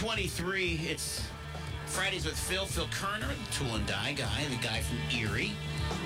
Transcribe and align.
723. 0.00 0.80
It's 0.90 1.22
Fridays 1.86 2.26
with 2.26 2.38
Phil. 2.38 2.66
Phil 2.66 2.86
Kerner, 2.90 3.28
the 3.28 3.52
tool 3.54 3.74
and 3.76 3.86
die 3.86 4.12
guy, 4.12 4.44
the 4.50 4.56
guy 4.62 4.80
from 4.80 4.98
Erie. 5.18 5.52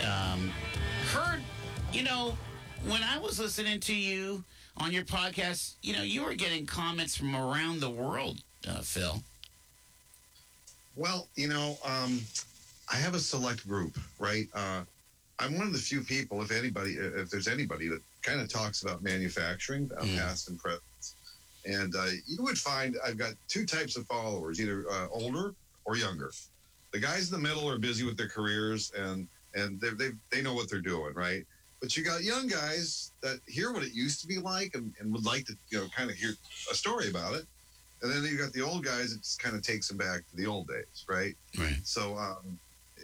Um, 0.06 0.52
heard, 1.12 1.40
you 1.92 2.04
know, 2.04 2.38
when 2.86 3.02
I 3.02 3.18
was 3.18 3.40
listening 3.40 3.80
to 3.80 3.92
you 3.94 4.44
on 4.76 4.92
your 4.92 5.02
podcast, 5.02 5.74
you 5.82 5.92
know, 5.92 6.02
you 6.02 6.22
were 6.24 6.34
getting 6.34 6.66
comments 6.66 7.16
from 7.16 7.34
around 7.34 7.80
the 7.80 7.90
world, 7.90 8.38
uh, 8.68 8.80
Phil. 8.80 9.20
Well, 10.94 11.26
you 11.34 11.48
know, 11.48 11.76
um, 11.84 12.20
I 12.92 12.94
have 12.94 13.14
a 13.16 13.18
select 13.18 13.66
group, 13.66 13.98
right? 14.20 14.46
Uh, 14.54 14.82
I'm 15.40 15.58
one 15.58 15.66
of 15.66 15.72
the 15.72 15.80
few 15.80 16.02
people, 16.02 16.40
if 16.42 16.52
anybody, 16.52 16.92
if 16.92 17.28
there's 17.28 17.48
anybody 17.48 17.88
that 17.88 18.02
kind 18.22 18.40
of 18.40 18.48
talks 18.48 18.82
about 18.82 19.02
manufacturing, 19.02 19.88
Mm. 19.88 20.16
past 20.16 20.48
and 20.48 20.60
present. 20.60 20.82
And 21.64 21.94
uh, 21.94 22.06
you 22.26 22.42
would 22.42 22.58
find 22.58 22.96
I've 23.06 23.18
got 23.18 23.34
two 23.48 23.66
types 23.66 23.96
of 23.96 24.06
followers, 24.06 24.60
either 24.60 24.84
uh, 24.90 25.08
older 25.12 25.54
or 25.84 25.96
younger. 25.96 26.32
The 26.92 26.98
guys 26.98 27.30
in 27.30 27.40
the 27.40 27.48
middle 27.48 27.68
are 27.68 27.78
busy 27.78 28.04
with 28.04 28.16
their 28.16 28.28
careers 28.28 28.92
and 28.96 29.28
and 29.54 29.80
they 29.80 29.90
they 29.90 30.10
they 30.30 30.42
know 30.42 30.54
what 30.54 30.70
they're 30.70 30.80
doing, 30.80 31.14
right? 31.14 31.44
But 31.80 31.96
you 31.96 32.04
got 32.04 32.22
young 32.22 32.46
guys 32.46 33.12
that 33.22 33.40
hear 33.46 33.72
what 33.72 33.82
it 33.82 33.92
used 33.92 34.20
to 34.20 34.26
be 34.26 34.38
like 34.38 34.74
and, 34.74 34.92
and 35.00 35.10
would 35.12 35.24
like 35.24 35.46
to, 35.46 35.56
you 35.70 35.78
know, 35.78 35.86
kind 35.96 36.10
of 36.10 36.16
hear 36.16 36.34
a 36.70 36.74
story 36.74 37.08
about 37.08 37.34
it. 37.34 37.46
And 38.02 38.12
then 38.12 38.22
you 38.30 38.38
got 38.38 38.52
the 38.52 38.60
old 38.60 38.84
guys. 38.84 39.12
It 39.12 39.22
just 39.22 39.42
kind 39.42 39.56
of 39.56 39.62
takes 39.62 39.88
them 39.88 39.96
back 39.96 40.28
to 40.30 40.36
the 40.36 40.46
old 40.46 40.68
days, 40.68 41.04
right? 41.08 41.34
Right. 41.58 41.78
So 41.84 42.16
um, 42.16 42.58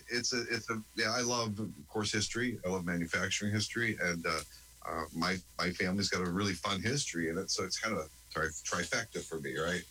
it's 0.08 0.32
a 0.32 0.42
it's 0.50 0.70
a 0.70 0.80
yeah. 0.96 1.10
I 1.10 1.20
love 1.20 1.58
of 1.58 1.70
course 1.88 2.12
history. 2.12 2.58
I 2.66 2.70
love 2.70 2.84
manufacturing 2.84 3.52
history, 3.52 3.98
and 4.02 4.24
uh, 4.26 4.40
uh, 4.88 5.04
my 5.14 5.36
my 5.58 5.70
family's 5.70 6.08
got 6.08 6.26
a 6.26 6.30
really 6.30 6.54
fun 6.54 6.82
history 6.82 7.28
in 7.28 7.38
it. 7.38 7.50
So 7.50 7.64
it's 7.64 7.78
kind 7.78 7.96
of 7.96 8.04
a 8.04 8.08
tri- 8.36 8.82
trifecta 8.82 9.22
for 9.22 9.40
me, 9.40 9.56
right? 9.58 9.82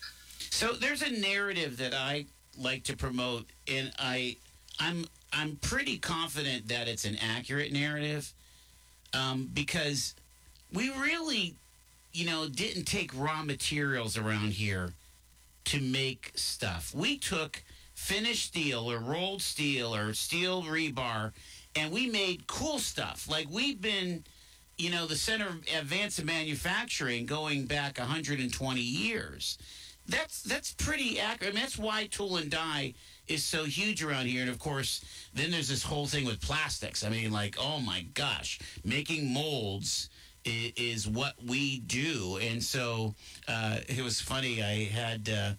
So 0.50 0.72
there's 0.72 1.02
a 1.02 1.10
narrative 1.10 1.76
that 1.78 1.94
I 1.94 2.26
like 2.58 2.84
to 2.84 2.96
promote, 2.96 3.46
and 3.68 3.92
I, 3.98 4.36
I'm, 4.78 5.06
I'm 5.32 5.56
pretty 5.56 5.98
confident 5.98 6.68
that 6.68 6.88
it's 6.88 7.04
an 7.04 7.16
accurate 7.16 7.72
narrative, 7.72 8.32
um, 9.12 9.50
because 9.52 10.14
we 10.72 10.90
really, 10.90 11.54
you 12.12 12.26
know, 12.26 12.48
didn't 12.48 12.84
take 12.84 13.10
raw 13.14 13.42
materials 13.42 14.16
around 14.16 14.52
here 14.52 14.92
to 15.66 15.80
make 15.80 16.32
stuff. 16.34 16.94
We 16.94 17.18
took 17.18 17.62
finished 17.94 18.46
steel 18.46 18.90
or 18.90 18.98
rolled 18.98 19.42
steel 19.42 19.94
or 19.94 20.14
steel 20.14 20.62
rebar, 20.62 21.32
and 21.74 21.90
we 21.90 22.06
made 22.08 22.46
cool 22.46 22.78
stuff. 22.78 23.28
Like 23.28 23.48
we've 23.50 23.80
been, 23.80 24.24
you 24.78 24.90
know, 24.90 25.06
the 25.06 25.16
center 25.16 25.46
of 25.46 25.64
advanced 25.76 26.22
manufacturing 26.24 27.26
going 27.26 27.66
back 27.66 27.98
120 27.98 28.80
years. 28.80 29.58
That's 30.08 30.42
that's 30.42 30.72
pretty 30.72 31.18
accurate. 31.18 31.52
I 31.52 31.54
mean, 31.54 31.62
that's 31.62 31.78
why 31.78 32.06
tool 32.06 32.36
and 32.36 32.50
die 32.50 32.94
is 33.26 33.44
so 33.44 33.64
huge 33.64 34.04
around 34.04 34.26
here. 34.26 34.42
And 34.42 34.50
of 34.50 34.58
course, 34.58 35.04
then 35.34 35.50
there's 35.50 35.68
this 35.68 35.82
whole 35.82 36.06
thing 36.06 36.24
with 36.24 36.40
plastics. 36.40 37.04
I 37.04 37.08
mean, 37.08 37.32
like, 37.32 37.56
oh 37.58 37.80
my 37.80 38.06
gosh, 38.14 38.60
making 38.84 39.32
molds 39.32 40.08
is, 40.44 40.72
is 40.76 41.08
what 41.08 41.34
we 41.44 41.80
do. 41.80 42.38
And 42.40 42.62
so 42.62 43.14
uh, 43.48 43.78
it 43.88 44.02
was 44.02 44.20
funny. 44.20 44.62
I 44.62 44.84
had. 44.84 45.28
Uh, 45.28 45.52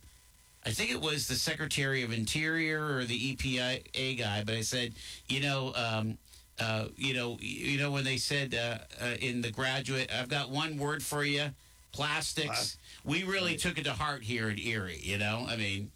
I 0.66 0.72
think 0.72 0.92
it 0.92 1.00
was 1.00 1.30
the 1.30 1.36
Secretary 1.36 2.04
of 2.04 2.12
Interior 2.12 2.98
or 2.98 3.06
the 3.06 3.36
EPA 3.36 4.20
guy, 4.20 4.44
but 4.46 4.54
I 4.56 4.62
said, 4.62 4.96
you 5.30 5.40
know, 5.40 5.72
um, 5.78 6.18
uh, 6.60 6.86
you 6.96 7.14
know, 7.14 7.38
you 7.40 7.78
know 7.78 7.92
when 7.92 8.04
they 8.04 8.18
said 8.18 8.56
uh, 8.56 8.78
uh, 9.04 9.16
in 9.20 9.42
the 9.42 9.52
graduate, 9.52 10.10
I've 10.14 10.30
got 10.30 10.50
one 10.50 10.78
word 10.78 11.04
for 11.04 11.24
you, 11.24 11.50
plastics. 11.92 12.48
Plas- 12.48 12.78
we 13.04 13.24
really 13.24 13.56
took 13.56 13.78
it 13.78 13.84
to 13.86 13.94
heart 13.94 14.24
here 14.24 14.50
in 14.50 14.60
Erie. 14.60 15.00
You 15.02 15.18
know, 15.18 15.46
I 15.48 15.56
mean, 15.56 15.92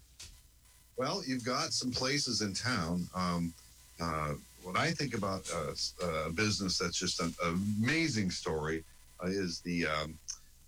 Well, 0.96 1.22
you've 1.26 1.44
got 1.44 1.72
some 1.72 1.90
places 1.90 2.40
in 2.42 2.54
town. 2.54 3.08
Um, 3.14 3.52
uh, 4.00 4.34
when 4.62 4.76
I 4.76 4.92
think 4.92 5.14
about 5.14 5.48
uh, 5.52 5.72
uh, 6.04 6.28
a 6.28 6.30
business 6.30 6.78
that's 6.78 6.96
just 6.98 7.20
an 7.20 7.34
amazing 7.44 8.30
story, 8.30 8.84
uh, 9.22 9.26
is 9.26 9.60
the 9.60 9.86
um, 9.86 10.16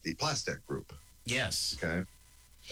the 0.02 0.14
Plastek 0.14 0.58
Group. 0.66 0.92
yes, 1.24 1.76
Okay, 1.82 2.02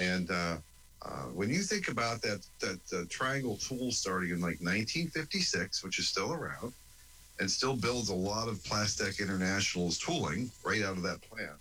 and 0.00 0.30
uh, 0.30 0.56
uh, 1.02 1.08
when 1.34 1.48
you 1.50 1.62
think 1.62 1.88
about 1.88 2.20
that 2.22 2.44
that 2.60 2.80
uh, 2.92 3.04
triangle 3.08 3.56
tool 3.56 3.90
starting 3.92 4.30
in 4.30 4.40
like 4.40 4.60
1956, 4.60 5.82
which 5.84 5.98
is 5.98 6.08
still 6.08 6.32
around, 6.32 6.72
and 7.40 7.50
still 7.50 7.76
builds 7.76 8.08
a 8.08 8.14
lot 8.14 8.48
of 8.48 8.62
Plastic 8.64 9.20
International's 9.20 9.98
tooling 9.98 10.50
right 10.64 10.82
out 10.82 10.96
of 10.96 11.02
that 11.02 11.20
plant. 11.22 11.58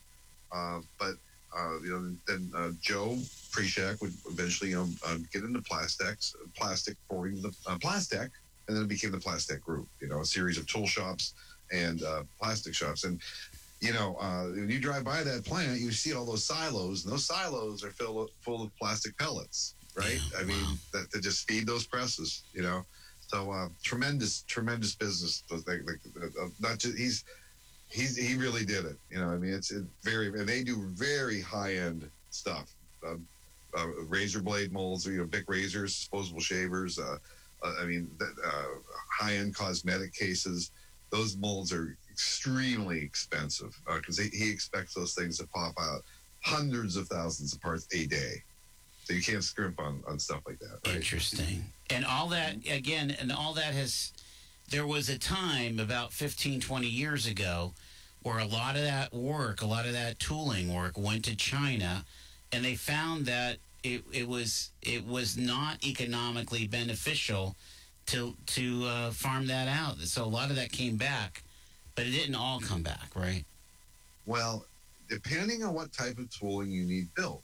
Uh, 0.51 0.81
but 0.99 1.15
uh, 1.57 1.79
you 1.83 1.89
know, 1.89 2.15
then 2.27 2.51
uh, 2.55 2.71
Joe 2.81 3.17
Prischak 3.51 4.01
would 4.01 4.13
eventually 4.29 4.71
you 4.71 4.77
know 4.77 4.89
uh, 5.05 5.17
get 5.33 5.43
into 5.43 5.61
plastics, 5.61 6.35
plastic 6.55 6.95
pouring 7.09 7.41
the 7.41 7.53
uh, 7.67 7.77
plastic, 7.81 8.31
and 8.67 8.77
then 8.77 8.83
it 8.83 8.89
became 8.89 9.11
the 9.11 9.17
Plastek 9.17 9.61
Group. 9.61 9.87
You 9.99 10.07
know, 10.07 10.21
a 10.21 10.25
series 10.25 10.57
of 10.57 10.67
tool 10.67 10.87
shops 10.87 11.33
and 11.71 12.03
uh, 12.03 12.23
plastic 12.39 12.73
shops, 12.73 13.03
and 13.03 13.19
you 13.81 13.93
know, 13.93 14.15
uh, 14.21 14.43
when 14.43 14.69
you 14.69 14.79
drive 14.79 15.03
by 15.03 15.23
that 15.23 15.43
plant, 15.43 15.79
you 15.79 15.91
see 15.91 16.13
all 16.13 16.25
those 16.25 16.45
silos, 16.45 17.03
and 17.03 17.11
those 17.11 17.25
silos 17.25 17.83
are 17.83 17.89
full 17.89 18.23
of, 18.23 18.29
full 18.41 18.63
of 18.63 18.75
plastic 18.77 19.17
pellets, 19.17 19.73
right? 19.95 20.19
Yeah, 20.31 20.39
I 20.39 20.43
mean, 20.43 20.63
wow. 20.63 20.73
that, 20.93 21.11
that 21.11 21.23
just 21.23 21.47
feed 21.49 21.65
those 21.65 21.87
presses, 21.87 22.43
you 22.53 22.61
know. 22.61 22.83
So 23.31 23.49
uh, 23.49 23.69
tremendous, 23.81 24.43
tremendous 24.43 24.93
business. 24.95 25.43
Like, 25.49 25.63
like, 25.65 25.99
uh, 26.21 26.47
not 26.59 26.79
just 26.79 26.97
he's 26.97 27.23
he's 27.87 28.17
he 28.17 28.35
really 28.35 28.65
did 28.65 28.83
it. 28.85 28.97
You 29.09 29.19
know, 29.19 29.29
I 29.29 29.37
mean, 29.37 29.53
it's 29.53 29.71
it 29.71 29.85
very 30.03 30.27
and 30.27 30.47
they 30.47 30.63
do 30.63 30.83
very 30.95 31.39
high 31.39 31.75
end 31.75 32.09
stuff. 32.29 32.73
Um, 33.07 33.25
uh, 33.77 33.87
razor 34.09 34.41
blade 34.41 34.73
molds, 34.73 35.07
or, 35.07 35.13
you 35.13 35.19
know, 35.19 35.25
big 35.25 35.49
razors, 35.49 35.97
disposable 35.97 36.41
shavers. 36.41 36.99
Uh, 36.99 37.17
uh, 37.63 37.73
I 37.81 37.85
mean, 37.85 38.09
uh, 38.21 38.63
high 39.09 39.35
end 39.35 39.55
cosmetic 39.55 40.13
cases. 40.13 40.71
Those 41.09 41.37
molds 41.37 41.71
are 41.71 41.97
extremely 42.11 42.99
expensive 42.99 43.73
because 43.95 44.17
he, 44.17 44.27
he 44.37 44.51
expects 44.51 44.93
those 44.93 45.13
things 45.13 45.37
to 45.37 45.47
pop 45.47 45.73
out 45.79 46.01
hundreds 46.41 46.97
of 46.97 47.07
thousands 47.07 47.53
of 47.53 47.61
parts 47.61 47.87
a 47.93 48.05
day. 48.07 48.43
So 49.11 49.17
you 49.17 49.23
can't 49.23 49.43
scrimp 49.43 49.77
on, 49.77 50.01
on 50.07 50.17
stuff 50.19 50.39
like 50.47 50.59
that, 50.59 50.79
right? 50.87 50.95
interesting. 50.95 51.65
And 51.89 52.05
all 52.05 52.29
that 52.29 52.55
again, 52.65 53.13
and 53.19 53.29
all 53.29 53.53
that 53.55 53.73
has. 53.73 54.13
There 54.69 54.87
was 54.87 55.09
a 55.09 55.19
time 55.19 55.79
about 55.79 56.13
15, 56.13 56.61
20 56.61 56.87
years 56.87 57.27
ago 57.27 57.73
where 58.23 58.39
a 58.39 58.45
lot 58.45 58.77
of 58.77 58.83
that 58.83 59.13
work, 59.13 59.61
a 59.61 59.65
lot 59.65 59.85
of 59.85 59.91
that 59.91 60.17
tooling 60.17 60.73
work 60.73 60.97
went 60.97 61.25
to 61.25 61.35
China, 61.35 62.05
and 62.53 62.63
they 62.63 62.75
found 62.75 63.25
that 63.25 63.57
it, 63.83 64.05
it 64.13 64.29
was 64.29 64.71
it 64.81 65.05
was 65.05 65.35
not 65.37 65.83
economically 65.83 66.67
beneficial 66.67 67.57
to 68.05 68.33
to 68.45 68.85
uh, 68.85 69.11
farm 69.11 69.45
that 69.47 69.67
out. 69.67 69.97
So 69.99 70.23
a 70.23 70.25
lot 70.25 70.51
of 70.51 70.55
that 70.55 70.71
came 70.71 70.95
back, 70.95 71.43
but 71.95 72.07
it 72.07 72.11
didn't 72.11 72.35
all 72.35 72.61
come 72.61 72.81
back, 72.81 73.09
right? 73.13 73.43
Well, 74.25 74.65
depending 75.09 75.65
on 75.65 75.73
what 75.73 75.91
type 75.91 76.17
of 76.17 76.29
tooling 76.29 76.71
you 76.71 76.85
need 76.85 77.13
built. 77.13 77.43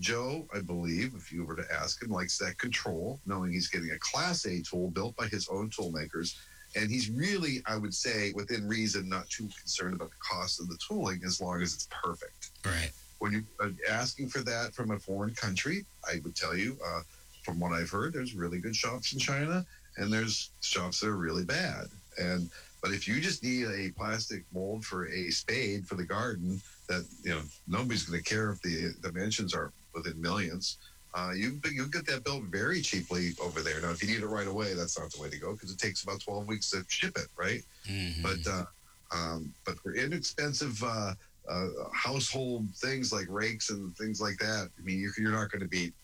Joe, 0.00 0.46
I 0.54 0.60
believe, 0.60 1.14
if 1.16 1.32
you 1.32 1.44
were 1.44 1.56
to 1.56 1.64
ask 1.72 2.02
him, 2.02 2.10
likes 2.10 2.38
that 2.38 2.58
control, 2.58 3.20
knowing 3.26 3.52
he's 3.52 3.68
getting 3.68 3.90
a 3.90 3.98
Class 3.98 4.44
A 4.46 4.62
tool 4.62 4.90
built 4.90 5.16
by 5.16 5.26
his 5.26 5.48
own 5.48 5.70
tool 5.70 5.90
makers. 5.90 6.38
And 6.76 6.90
he's 6.90 7.10
really, 7.10 7.62
I 7.66 7.76
would 7.76 7.94
say, 7.94 8.32
within 8.34 8.68
reason, 8.68 9.08
not 9.08 9.28
too 9.28 9.48
concerned 9.58 9.94
about 9.94 10.10
the 10.10 10.16
cost 10.20 10.60
of 10.60 10.68
the 10.68 10.78
tooling 10.86 11.22
as 11.24 11.40
long 11.40 11.62
as 11.62 11.74
it's 11.74 11.88
perfect. 11.90 12.50
Right. 12.64 12.92
When 13.18 13.32
you're 13.32 13.42
uh, 13.60 13.70
asking 13.90 14.28
for 14.28 14.40
that 14.40 14.74
from 14.74 14.92
a 14.92 14.98
foreign 14.98 15.34
country, 15.34 15.84
I 16.08 16.20
would 16.22 16.36
tell 16.36 16.56
you, 16.56 16.76
uh, 16.86 17.00
from 17.42 17.58
what 17.58 17.72
I've 17.72 17.90
heard, 17.90 18.12
there's 18.12 18.34
really 18.34 18.58
good 18.58 18.76
shops 18.76 19.12
in 19.12 19.18
China, 19.18 19.64
and 19.96 20.12
there's 20.12 20.50
shops 20.60 21.00
that 21.00 21.08
are 21.08 21.16
really 21.16 21.44
bad. 21.44 21.86
And 22.18 22.50
but 22.82 22.92
if 22.92 23.08
you 23.08 23.20
just 23.20 23.42
need 23.42 23.66
a 23.66 23.90
plastic 23.96 24.44
mold 24.52 24.84
for 24.84 25.08
a 25.08 25.30
spade 25.30 25.86
for 25.86 25.96
the 25.96 26.04
garden, 26.04 26.60
that 26.88 27.04
you 27.24 27.30
know 27.30 27.40
nobody's 27.66 28.04
going 28.04 28.22
to 28.22 28.28
care 28.28 28.50
if 28.50 28.62
the 28.62 28.94
dimensions 29.02 29.54
are 29.54 29.72
within 29.98 30.20
millions. 30.20 30.78
Uh, 31.14 31.32
you 31.34 31.60
you 31.72 31.86
get 31.88 32.06
that 32.06 32.22
built 32.24 32.44
very 32.44 32.80
cheaply 32.80 33.32
over 33.42 33.60
there. 33.62 33.80
Now, 33.80 33.90
if 33.90 34.02
you 34.02 34.08
need 34.08 34.22
it 34.22 34.26
right 34.26 34.46
away, 34.46 34.74
that's 34.74 34.98
not 34.98 35.10
the 35.10 35.20
way 35.20 35.30
to 35.30 35.38
go 35.38 35.52
because 35.52 35.72
it 35.72 35.78
takes 35.78 36.02
about 36.02 36.20
twelve 36.20 36.46
weeks 36.46 36.70
to 36.70 36.84
ship 36.88 37.16
it, 37.16 37.28
right? 37.36 37.62
Mhm. 37.86 38.22
But 38.22 38.50
uh, 38.50 38.64
um, 39.10 39.52
but 39.64 39.78
for 39.78 39.94
inexpensive 39.94 40.82
uh, 40.82 41.14
uh, 41.48 41.68
household 41.94 42.66
things 42.76 43.12
like 43.12 43.26
rakes 43.30 43.70
and 43.70 43.96
things 43.96 44.20
like 44.20 44.38
that, 44.38 44.68
I 44.78 44.82
mean, 44.82 45.00
you're, 45.00 45.12
you're 45.16 45.32
not 45.32 45.50
going 45.50 45.62
to 45.62 45.68
beat 45.68 45.94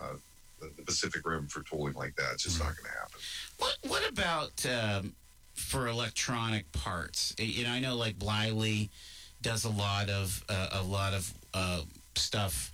uh, 0.00 0.16
the, 0.60 0.70
the 0.76 0.82
Pacific 0.82 1.26
Rim 1.26 1.46
for 1.48 1.62
tooling 1.62 1.94
like 1.94 2.14
that. 2.16 2.32
It's 2.34 2.42
just 2.44 2.58
not 2.58 2.76
going 2.76 2.92
to 2.92 2.98
happen. 2.98 3.20
What 3.58 3.76
What 3.88 4.08
about 4.08 4.66
um, 4.66 5.14
for 5.54 5.88
electronic 5.88 6.70
parts? 6.72 7.34
You 7.38 7.64
know, 7.64 7.70
I 7.70 7.80
know 7.80 7.96
like 7.96 8.18
Bliley 8.18 8.90
does 9.40 9.64
a 9.64 9.70
lot 9.70 10.10
of 10.10 10.44
uh, 10.50 10.68
a 10.72 10.82
lot 10.82 11.14
of 11.14 11.32
uh, 11.54 11.80
stuff 12.14 12.70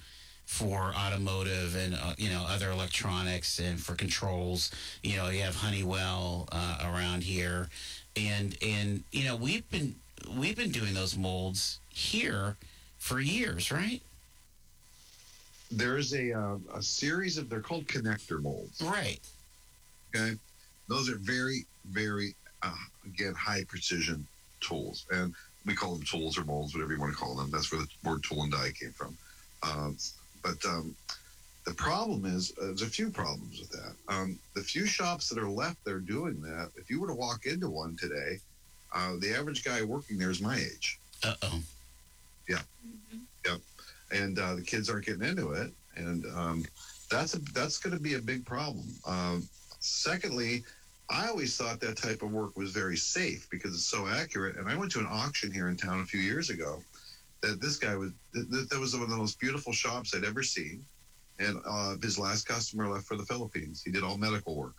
for 0.47 0.93
automotive 0.97 1.77
and 1.77 1.95
uh, 1.95 2.15
you 2.17 2.31
know 2.31 2.45
other 2.49 2.71
electronics 2.71 3.59
and 3.59 3.79
for 3.81 3.95
controls. 3.95 4.71
You 5.03 5.17
know, 5.17 5.29
you 5.29 5.43
have 5.43 5.57
Honeywell 5.57 6.49
uh, 6.51 6.79
around 6.85 7.23
here, 7.25 7.69
and 8.17 8.57
and 8.63 9.05
you 9.13 9.25
know 9.25 9.37
we've 9.37 9.69
been 9.71 9.97
we've 10.37 10.57
been 10.57 10.71
doing 10.71 10.95
those 10.95 11.17
molds 11.17 11.79
here 11.91 12.57
for 12.99 13.21
years, 13.21 13.71
right? 13.71 14.01
there's 15.71 16.15
a 16.15 16.33
uh, 16.33 16.57
a 16.75 16.83
series 16.83 17.39
of 17.39 17.49
they're 17.49 17.61
called 17.61 17.87
connector 17.87 18.43
molds. 18.43 18.81
Right. 18.83 19.19
Okay, 20.15 20.35
those 20.89 21.11
are 21.11 21.17
very 21.17 21.67
very 21.91 22.35
uh, 22.63 22.75
again 23.05 23.35
high 23.35 23.65
precision 23.65 24.27
tools, 24.61 25.07
and 25.11 25.35
we 25.65 25.75
call 25.75 25.95
them 25.95 26.05
tools 26.05 26.39
or 26.39 26.45
molds, 26.45 26.75
whatever 26.75 26.93
you 26.93 27.01
want 27.01 27.13
to 27.13 27.19
call 27.19 27.35
them. 27.35 27.51
That's 27.51 27.73
where 27.73 27.81
the 27.81 27.89
word 28.09 28.23
tool 28.23 28.43
and 28.43 28.53
die 28.53 28.71
came 28.79 28.93
from. 28.93 29.17
Um, 29.63 29.97
but 30.47 30.69
um, 30.69 30.95
the 31.65 31.75
problem 31.75 32.25
is, 32.25 32.53
uh, 32.61 32.67
there's 32.67 32.83
a 32.83 32.87
few 32.87 33.11
problems 33.11 33.59
with 33.59 33.71
that. 33.71 33.95
Um, 34.09 34.39
the 34.55 34.63
few 34.63 34.87
shops 34.87 35.29
that 35.29 35.39
are 35.39 35.49
left 35.49 35.85
there 35.85 35.99
doing 35.99 36.41
that, 36.43 36.71
if 36.77 36.89
you 36.89 37.01
were 37.01 37.09
to 37.09 37.15
walk 37.15 37.47
into 37.47 37.69
one 37.69 37.97
today, 37.97 38.39
uh, 38.95 39.15
the 39.21 39.35
average 39.37 39.65
guy 39.65 39.83
working 39.83 40.19
there 40.19 40.31
is 40.31 40.41
my 40.41 40.57
age. 40.57 40.99
Uh 41.25 41.35
oh. 41.43 41.61
Yeah. 42.49 42.61
Yep. 43.45 43.59
And 44.13 44.39
uh, 44.39 44.55
the 44.55 44.63
kids 44.63 44.89
aren't 44.89 45.07
getting 45.07 45.27
into 45.27 45.51
it, 45.51 45.73
and 45.97 46.25
um, 46.37 46.65
that's 47.11 47.35
a, 47.35 47.39
that's 47.53 47.79
going 47.79 47.97
to 47.97 48.03
be 48.03 48.15
a 48.15 48.21
big 48.21 48.47
problem. 48.47 48.87
Um, 49.05 49.49
secondly, 49.81 50.63
I 51.11 51.27
always 51.29 51.57
thought 51.57 51.81
that 51.81 51.97
type 51.97 52.23
of 52.23 52.31
work 52.31 52.57
was 52.57 52.71
very 52.71 52.97
safe 52.97 53.49
because 53.51 53.75
it's 53.75 53.85
so 53.87 54.07
accurate. 54.07 54.57
And 54.57 54.69
I 54.69 54.77
went 54.77 54.93
to 54.93 55.01
an 55.01 55.09
auction 55.11 55.53
here 55.53 55.69
in 55.69 55.77
town 55.77 56.01
a 56.01 56.05
few 56.05 56.21
years 56.21 56.51
ago. 56.51 56.83
That 57.47 57.61
this 57.61 57.77
guy 57.77 57.95
was 57.95 58.11
that, 58.33 58.67
that 58.71 58.79
was 58.81 58.93
one 58.95 59.03
of 59.05 59.11
the 59.11 59.17
most 59.17 59.39
beautiful 59.39 59.73
shops 59.73 60.15
I'd 60.15 60.25
ever 60.25 60.43
seen, 60.43 60.85
and 61.39 61.59
uh, 61.69 61.95
his 62.03 62.19
last 62.19 62.45
customer 62.47 62.89
left 62.89 63.07
for 63.07 63.17
the 63.17 63.25
Philippines. 63.27 63.83
He 63.85 63.93
did 63.93 64.03
all 64.03 64.19
medical 64.19 64.57
work, 64.57 64.75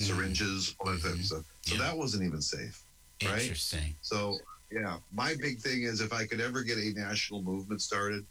syringes, 0.00 0.74
all 0.80 0.90
that 0.92 1.02
type 1.02 1.12
of 1.14 1.24
stuff. 1.24 1.44
So 1.62 1.74
Yeah. 1.74 1.82
that 1.82 1.96
wasn't 1.96 2.24
even 2.24 2.40
safe. 2.40 2.82
Right? 3.22 3.42
Interesting. 3.42 3.94
So 4.00 4.38
yeah, 4.70 4.98
my 5.12 5.34
big 5.40 5.60
thing 5.60 5.82
is 5.82 6.00
if 6.00 6.12
I 6.12 6.24
could 6.26 6.40
ever 6.40 6.62
get 6.62 6.78
a 6.78 6.92
national 6.92 7.42
movement 7.42 7.82
started, 7.82 8.26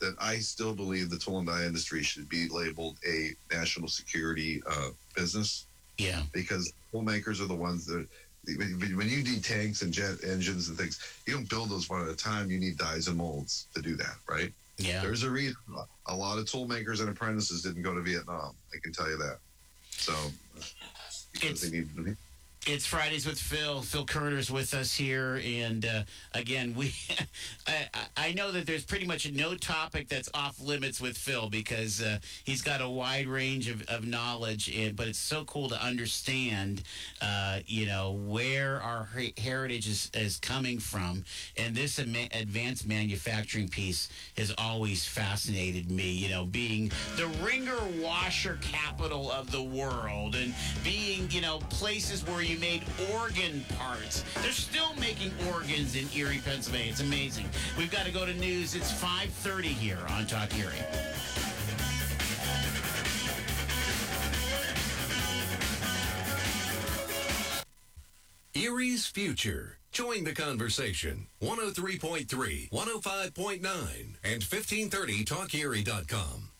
that 0.00 0.14
I 0.20 0.38
still 0.38 0.74
believe 0.74 1.10
the 1.10 1.18
tool 1.18 1.38
and 1.38 1.48
die 1.48 1.64
industry 1.64 2.02
should 2.02 2.28
be 2.28 2.48
labeled 2.48 2.98
a 3.06 3.30
national 3.52 3.88
security 3.88 4.62
uh, 4.66 4.90
business 5.16 5.66
Yeah. 5.98 6.22
because 6.32 6.72
tool 6.92 7.02
makers 7.02 7.40
are 7.40 7.46
the 7.46 7.54
ones 7.54 7.86
that 7.86 8.06
when 8.46 9.08
you 9.08 9.22
need 9.22 9.44
tanks 9.44 9.82
and 9.82 9.92
jet 9.92 10.16
engines 10.24 10.68
and 10.68 10.78
things, 10.78 10.98
you 11.26 11.34
don't 11.34 11.48
build 11.48 11.68
those 11.70 11.88
one 11.88 12.02
at 12.02 12.08
a 12.08 12.16
time. 12.16 12.50
You 12.50 12.58
need 12.58 12.78
dies 12.78 13.08
and 13.08 13.16
molds 13.16 13.66
to 13.74 13.82
do 13.82 13.96
that, 13.96 14.16
right? 14.28 14.52
Yeah. 14.78 15.02
There's 15.02 15.22
a 15.24 15.30
reason 15.30 15.56
a 16.06 16.14
lot 16.16 16.38
of 16.38 16.46
tool 16.46 16.66
makers 16.66 17.00
and 17.00 17.08
apprentices 17.10 17.62
didn't 17.62 17.82
go 17.82 17.94
to 17.94 18.00
Vietnam. 18.00 18.54
I 18.74 18.78
can 18.82 18.92
tell 18.92 19.08
you 19.10 19.18
that. 19.18 19.38
So 19.90 20.12
It's- 20.56 21.26
because 21.32 21.60
they 21.60 21.70
needed 21.70 21.94
to 21.96 22.02
be. 22.02 22.16
It's 22.66 22.84
Fridays 22.84 23.24
with 23.26 23.38
Phil. 23.40 23.80
Phil 23.80 24.04
Kerner's 24.04 24.50
with 24.50 24.74
us 24.74 24.94
here, 24.94 25.40
and 25.42 25.84
uh, 25.86 26.02
again, 26.34 26.74
we 26.76 26.92
I, 27.66 27.88
I- 27.94 28.06
I 28.16 28.32
know 28.34 28.52
that 28.52 28.66
there's 28.66 28.84
pretty 28.84 29.06
much 29.06 29.30
no 29.32 29.54
topic 29.54 30.08
that's 30.08 30.28
off 30.34 30.60
limits 30.60 31.00
with 31.00 31.16
Phil 31.16 31.48
because 31.48 32.02
uh, 32.02 32.18
he's 32.44 32.60
got 32.60 32.82
a 32.82 32.88
wide 32.88 33.26
range 33.26 33.68
of, 33.68 33.82
of 33.88 34.06
knowledge, 34.06 34.68
and 34.76 34.94
but 34.94 35.08
it's 35.08 35.18
so 35.18 35.44
cool 35.46 35.70
to 35.70 35.82
understand, 35.82 36.82
uh, 37.22 37.60
you 37.66 37.86
know, 37.86 38.12
where 38.12 38.80
our 38.82 39.08
heritage 39.38 39.88
is, 39.88 40.10
is 40.14 40.36
coming 40.36 40.78
from, 40.78 41.24
and 41.56 41.74
this 41.74 41.98
advanced 41.98 42.86
manufacturing 42.86 43.68
piece 43.68 44.10
has 44.36 44.54
always 44.58 45.04
fascinated 45.06 45.90
me. 45.90 46.10
You 46.10 46.28
know, 46.28 46.44
being 46.44 46.92
the 47.16 47.26
wringer 47.42 47.78
washer 48.02 48.58
capital 48.60 49.32
of 49.32 49.50
the 49.50 49.62
world, 49.62 50.34
and 50.36 50.54
being 50.84 51.26
you 51.30 51.40
know 51.40 51.58
places 51.70 52.24
where 52.26 52.42
you 52.42 52.49
made 52.56 52.84
organ 53.14 53.64
parts. 53.78 54.24
They're 54.42 54.52
still 54.52 54.94
making 54.94 55.32
organs 55.52 55.96
in 55.96 56.08
Erie, 56.14 56.40
Pennsylvania. 56.44 56.90
It's 56.90 57.00
amazing. 57.00 57.48
We've 57.76 57.90
got 57.90 58.06
to 58.06 58.12
go 58.12 58.26
to 58.26 58.34
news. 58.34 58.74
It's 58.74 58.92
5:30 58.92 59.64
here 59.64 59.98
on 60.10 60.26
Talk 60.26 60.56
Erie. 60.58 60.74
Erie's 68.54 69.06
Future. 69.06 69.78
Join 69.92 70.24
the 70.24 70.32
conversation. 70.32 71.26
103.3, 71.40 72.70
105.9, 72.70 74.16
and 74.22 74.42
1530talkerie.com. 74.42 76.50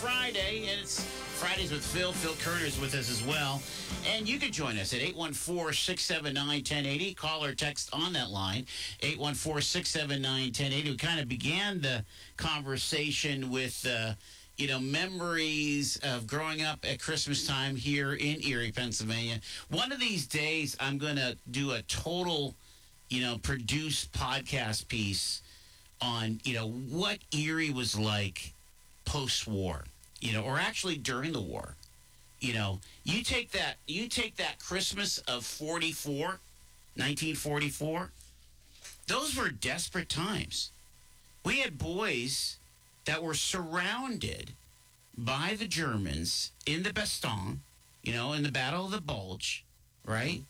Friday, 0.00 0.68
and 0.70 0.80
it's 0.80 1.02
Fridays 1.02 1.72
with 1.72 1.84
Phil. 1.84 2.12
Phil 2.12 2.36
Kerner 2.40 2.64
is 2.64 2.78
with 2.78 2.94
us 2.94 3.10
as 3.10 3.24
well, 3.24 3.60
and 4.06 4.28
you 4.28 4.38
can 4.38 4.52
join 4.52 4.78
us 4.78 4.94
at 4.94 5.00
814-679-1080. 5.00 7.16
Call 7.16 7.44
or 7.44 7.52
text 7.52 7.90
on 7.92 8.12
that 8.12 8.30
line 8.30 8.66
814-679-1080. 9.00 10.84
We 10.84 10.96
kind 10.96 11.18
of 11.18 11.28
began 11.28 11.80
the 11.80 12.04
conversation 12.36 13.50
with. 13.50 13.84
Uh, 13.84 14.12
you 14.56 14.66
know, 14.66 14.80
memories 14.80 15.98
of 16.02 16.26
growing 16.26 16.62
up 16.62 16.80
at 16.82 17.00
Christmas 17.00 17.46
time 17.46 17.76
here 17.76 18.14
in 18.14 18.42
Erie, 18.42 18.72
Pennsylvania. 18.72 19.38
One 19.68 19.92
of 19.92 20.00
these 20.00 20.26
days, 20.26 20.76
I'm 20.80 20.98
going 20.98 21.14
to 21.14 21.36
do 21.48 21.70
a 21.70 21.82
total, 21.82 22.56
you 23.08 23.20
know, 23.20 23.38
produced 23.38 24.10
podcast 24.10 24.88
piece 24.88 25.42
on 26.00 26.40
you 26.42 26.54
know 26.54 26.68
what 26.68 27.18
Erie 27.32 27.70
was 27.70 27.96
like 27.96 28.52
post-war, 29.08 29.84
you 30.20 30.32
know, 30.32 30.42
or 30.42 30.58
actually 30.58 30.96
during 30.96 31.32
the 31.32 31.40
war. 31.40 31.76
You 32.40 32.52
know, 32.52 32.80
you 33.04 33.24
take 33.24 33.50
that 33.52 33.76
you 33.86 34.06
take 34.06 34.36
that 34.36 34.58
Christmas 34.60 35.18
of 35.26 35.44
44, 35.44 36.18
1944. 36.26 38.10
Those 39.06 39.34
were 39.34 39.48
desperate 39.48 40.10
times. 40.10 40.70
We 41.42 41.60
had 41.60 41.78
boys 41.78 42.58
that 43.06 43.22
were 43.22 43.34
surrounded 43.34 44.52
by 45.16 45.56
the 45.58 45.66
Germans 45.66 46.52
in 46.66 46.82
the 46.82 46.90
Bastogne, 46.90 47.58
you 48.02 48.12
know, 48.12 48.34
in 48.34 48.42
the 48.42 48.52
Battle 48.52 48.84
of 48.84 48.90
the 48.90 49.00
Bulge, 49.00 49.64
right? 50.04 50.42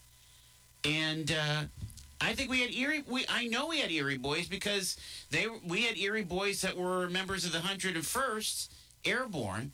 And 0.84 1.31
uh, 1.31 1.62
I 2.20 2.34
think 2.34 2.50
we 2.50 2.60
had 2.60 2.72
Erie. 2.75 3.04
We 3.08 3.25
I 3.28 3.46
know 3.46 3.68
we 3.68 3.78
had 3.80 3.90
Erie 3.92 4.18
boys 4.18 4.48
because 4.48 4.96
they 5.30 5.46
we 5.66 5.82
had 5.82 5.96
Erie 5.96 6.25
boys 6.25 6.60
that 6.62 6.76
were 6.76 7.08
members 7.08 7.44
of 7.44 7.52
the 7.52 7.58
101st 7.58 8.68
Airborne, 9.04 9.72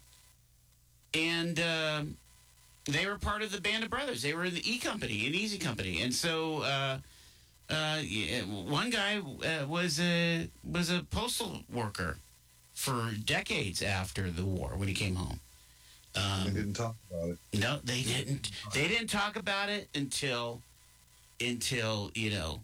and 1.15 1.59
um 1.61 2.17
they 2.87 3.07
were 3.07 3.17
part 3.17 3.41
of 3.43 3.51
the 3.51 3.61
Band 3.63 3.83
of 3.83 3.89
Brothers. 3.91 4.21
They 4.21 4.35
were 4.35 4.45
in 4.45 4.55
the 4.55 4.71
E 4.71 4.79
Company, 4.79 5.27
in 5.27 5.35
Easy 5.35 5.59
Company, 5.59 6.03
and 6.03 6.13
so. 6.15 6.63
Uh, 6.63 6.99
uh, 7.71 7.99
yeah, 8.03 8.43
one 8.43 8.91
guy 8.91 9.17
uh, 9.17 9.67
was 9.67 9.99
a 9.99 10.49
was 10.71 10.91
a 10.91 11.03
postal 11.05 11.61
worker 11.73 12.19
for 12.75 13.13
decades 13.25 13.81
after 13.81 14.31
the 14.31 14.45
war 14.45 14.73
when 14.77 14.87
he 14.87 14.93
came 14.93 15.15
home. 15.15 15.41
They 16.13 16.21
Um, 16.21 16.45
didn't 16.53 16.75
talk 16.75 16.95
about 17.11 17.31
it. 17.31 17.39
no, 17.59 17.79
they 17.83 18.03
didn't. 18.03 18.51
They 18.75 18.87
didn't 18.87 19.09
talk 19.09 19.37
about 19.37 19.71
it 19.71 19.89
until, 19.95 20.61
until 21.41 22.11
you 22.15 22.31
know, 22.31 22.61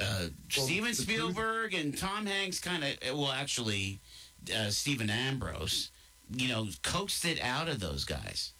uh, 0.00 0.28
Well, 0.56 0.66
Steven 0.66 0.84
truth- 0.94 0.98
Spielberg 1.08 1.74
and 1.74 1.96
Tom 1.96 2.26
Hanks 2.26 2.58
kind 2.60 2.84
of. 2.84 2.96
Well, 3.18 3.32
actually, 3.32 4.00
uh, 4.54 4.70
Stephen 4.70 5.10
Ambrose, 5.10 5.90
you 6.34 6.48
know, 6.48 6.68
coaxed 6.82 7.24
it 7.24 7.40
out 7.42 7.68
of 7.68 7.80
those 7.80 8.04
guys. 8.04 8.52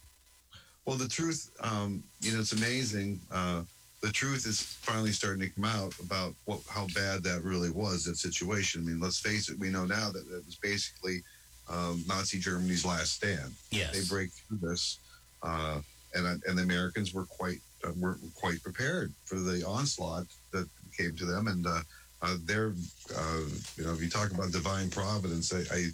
Well, 0.84 0.96
the 0.96 1.08
truth, 1.08 1.50
um, 1.60 2.02
you 2.20 2.32
know, 2.32 2.40
it's 2.40 2.52
amazing. 2.52 3.18
Uh, 3.32 3.62
the 4.02 4.12
truth 4.12 4.46
is 4.46 4.60
finally 4.60 5.12
starting 5.12 5.40
to 5.40 5.48
come 5.48 5.64
out 5.64 5.98
about 5.98 6.34
what 6.44 6.60
how 6.68 6.86
bad 6.94 7.22
that 7.22 7.42
really 7.42 7.70
was, 7.70 8.04
that 8.04 8.16
situation. 8.18 8.82
I 8.82 8.90
mean, 8.90 9.00
let's 9.00 9.18
face 9.18 9.48
it, 9.48 9.58
we 9.58 9.70
know 9.70 9.86
now 9.86 10.10
that 10.10 10.26
it 10.30 10.44
was 10.44 10.56
basically 10.56 11.22
um, 11.70 12.04
Nazi 12.06 12.38
Germany's 12.38 12.84
last 12.84 13.14
stand. 13.14 13.54
Yes. 13.70 13.92
They 13.94 14.14
break 14.14 14.30
through 14.32 14.58
this, 14.68 14.98
uh, 15.42 15.80
and 16.14 16.42
and 16.46 16.58
the 16.58 16.62
Americans 16.62 17.14
were 17.14 17.24
quite 17.24 17.60
uh, 17.84 17.92
were 17.96 18.18
quite 18.34 18.62
prepared 18.62 19.12
for 19.24 19.38
the 19.38 19.64
onslaught 19.66 20.26
that 20.52 20.68
came 20.96 21.14
to 21.16 21.24
them, 21.26 21.48
and 21.48 21.66
uh, 21.66 21.80
uh, 22.22 22.36
they're 22.44 22.74
uh, 23.16 23.40
you 23.76 23.84
know 23.84 23.92
if 23.92 24.00
you 24.02 24.08
talk 24.08 24.30
about 24.30 24.52
divine 24.52 24.90
providence, 24.90 25.52
I. 25.52 25.62
I 25.74 25.86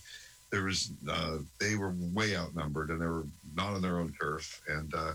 there 0.52 0.64
was 0.64 0.90
uh, 1.08 1.36
they 1.60 1.76
were 1.76 1.94
way 2.12 2.36
outnumbered 2.36 2.90
and 2.90 3.00
they 3.00 3.06
were 3.06 3.24
not 3.54 3.72
on 3.72 3.80
their 3.82 4.00
own 4.00 4.12
turf 4.20 4.60
and 4.66 4.92
uh, 4.96 5.14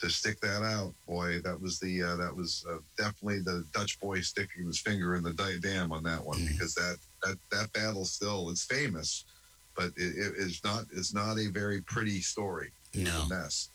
to 0.00 0.10
stick 0.10 0.40
that 0.40 0.64
out 0.64 0.92
boy 1.06 1.38
that 1.44 1.60
was 1.60 1.78
the 1.78 2.02
uh, 2.02 2.16
that 2.16 2.34
was 2.34 2.66
uh, 2.68 2.78
definitely 2.98 3.38
the 3.38 3.64
dutch 3.72 4.00
boy 4.00 4.20
sticking 4.20 4.66
his 4.66 4.80
finger 4.80 5.14
in 5.14 5.22
the 5.22 5.34
di- 5.34 5.60
dam 5.60 5.92
on 5.92 6.02
that 6.02 6.24
one 6.24 6.38
Mhm. 6.40 6.48
because 6.48 6.74
that 6.74 6.96
that 7.22 7.36
that 7.52 7.72
battle 7.72 8.04
still 8.04 8.50
is 8.50 8.64
famous 8.64 9.24
but 9.76 9.92
it, 9.96 10.16
it 10.16 10.34
is 10.36 10.60
not 10.64 10.86
it's 10.92 11.14
not 11.14 11.38
a 11.38 11.46
very 11.52 11.80
pretty 11.82 12.20
story 12.20 12.72
it 12.92 13.04
No. 13.04 13.20
was 13.20 13.30
a 13.30 13.34
mess 13.34 13.68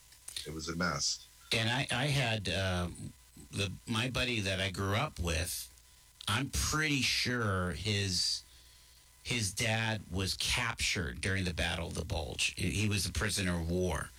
it 0.46 0.54
was 0.54 0.68
a 0.68 0.76
mess 0.76 1.27
And 1.52 1.70
I, 1.70 1.88
I 1.92 2.06
had 2.08 2.50
um, 2.50 3.14
the 3.52 3.72
my 3.88 4.10
buddy 4.10 4.40
that 4.42 4.60
I 4.60 4.70
grew 4.70 4.96
up 4.96 5.20
with. 5.20 5.70
I'm 6.28 6.50
pretty 6.50 7.02
sure 7.02 7.72
his 7.72 8.44
his 9.24 9.52
dad 9.52 10.02
was 10.12 10.36
captured 10.36 11.20
during 11.22 11.44
the 11.44 11.54
Battle 11.54 11.88
of 11.88 11.96
the 11.96 12.06
Bulge. 12.06 12.54
He 12.58 12.88
was 12.88 13.06
a 13.06 13.12
prisoner 13.12 13.56
of 13.56 13.70
war, 13.70 14.10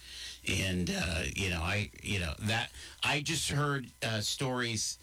and 0.47 0.90
uh, 0.90 1.23
you 1.35 1.50
know, 1.50 1.61
I 1.61 1.90
you 2.02 2.20
know 2.20 2.35
that 2.40 2.70
I 3.02 3.20
just 3.20 3.50
heard 3.50 3.87
uh, 4.02 4.20
stories. 4.20 4.99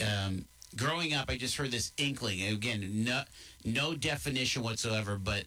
Um, 0.00 0.44
growing 0.76 1.14
up, 1.14 1.30
I 1.30 1.36
just 1.36 1.56
heard 1.56 1.70
this 1.70 1.92
inkling. 1.98 2.42
Again, 2.42 3.04
no 3.04 3.22
no 3.64 3.94
definition 3.94 4.62
whatsoever, 4.62 5.16
but 5.16 5.44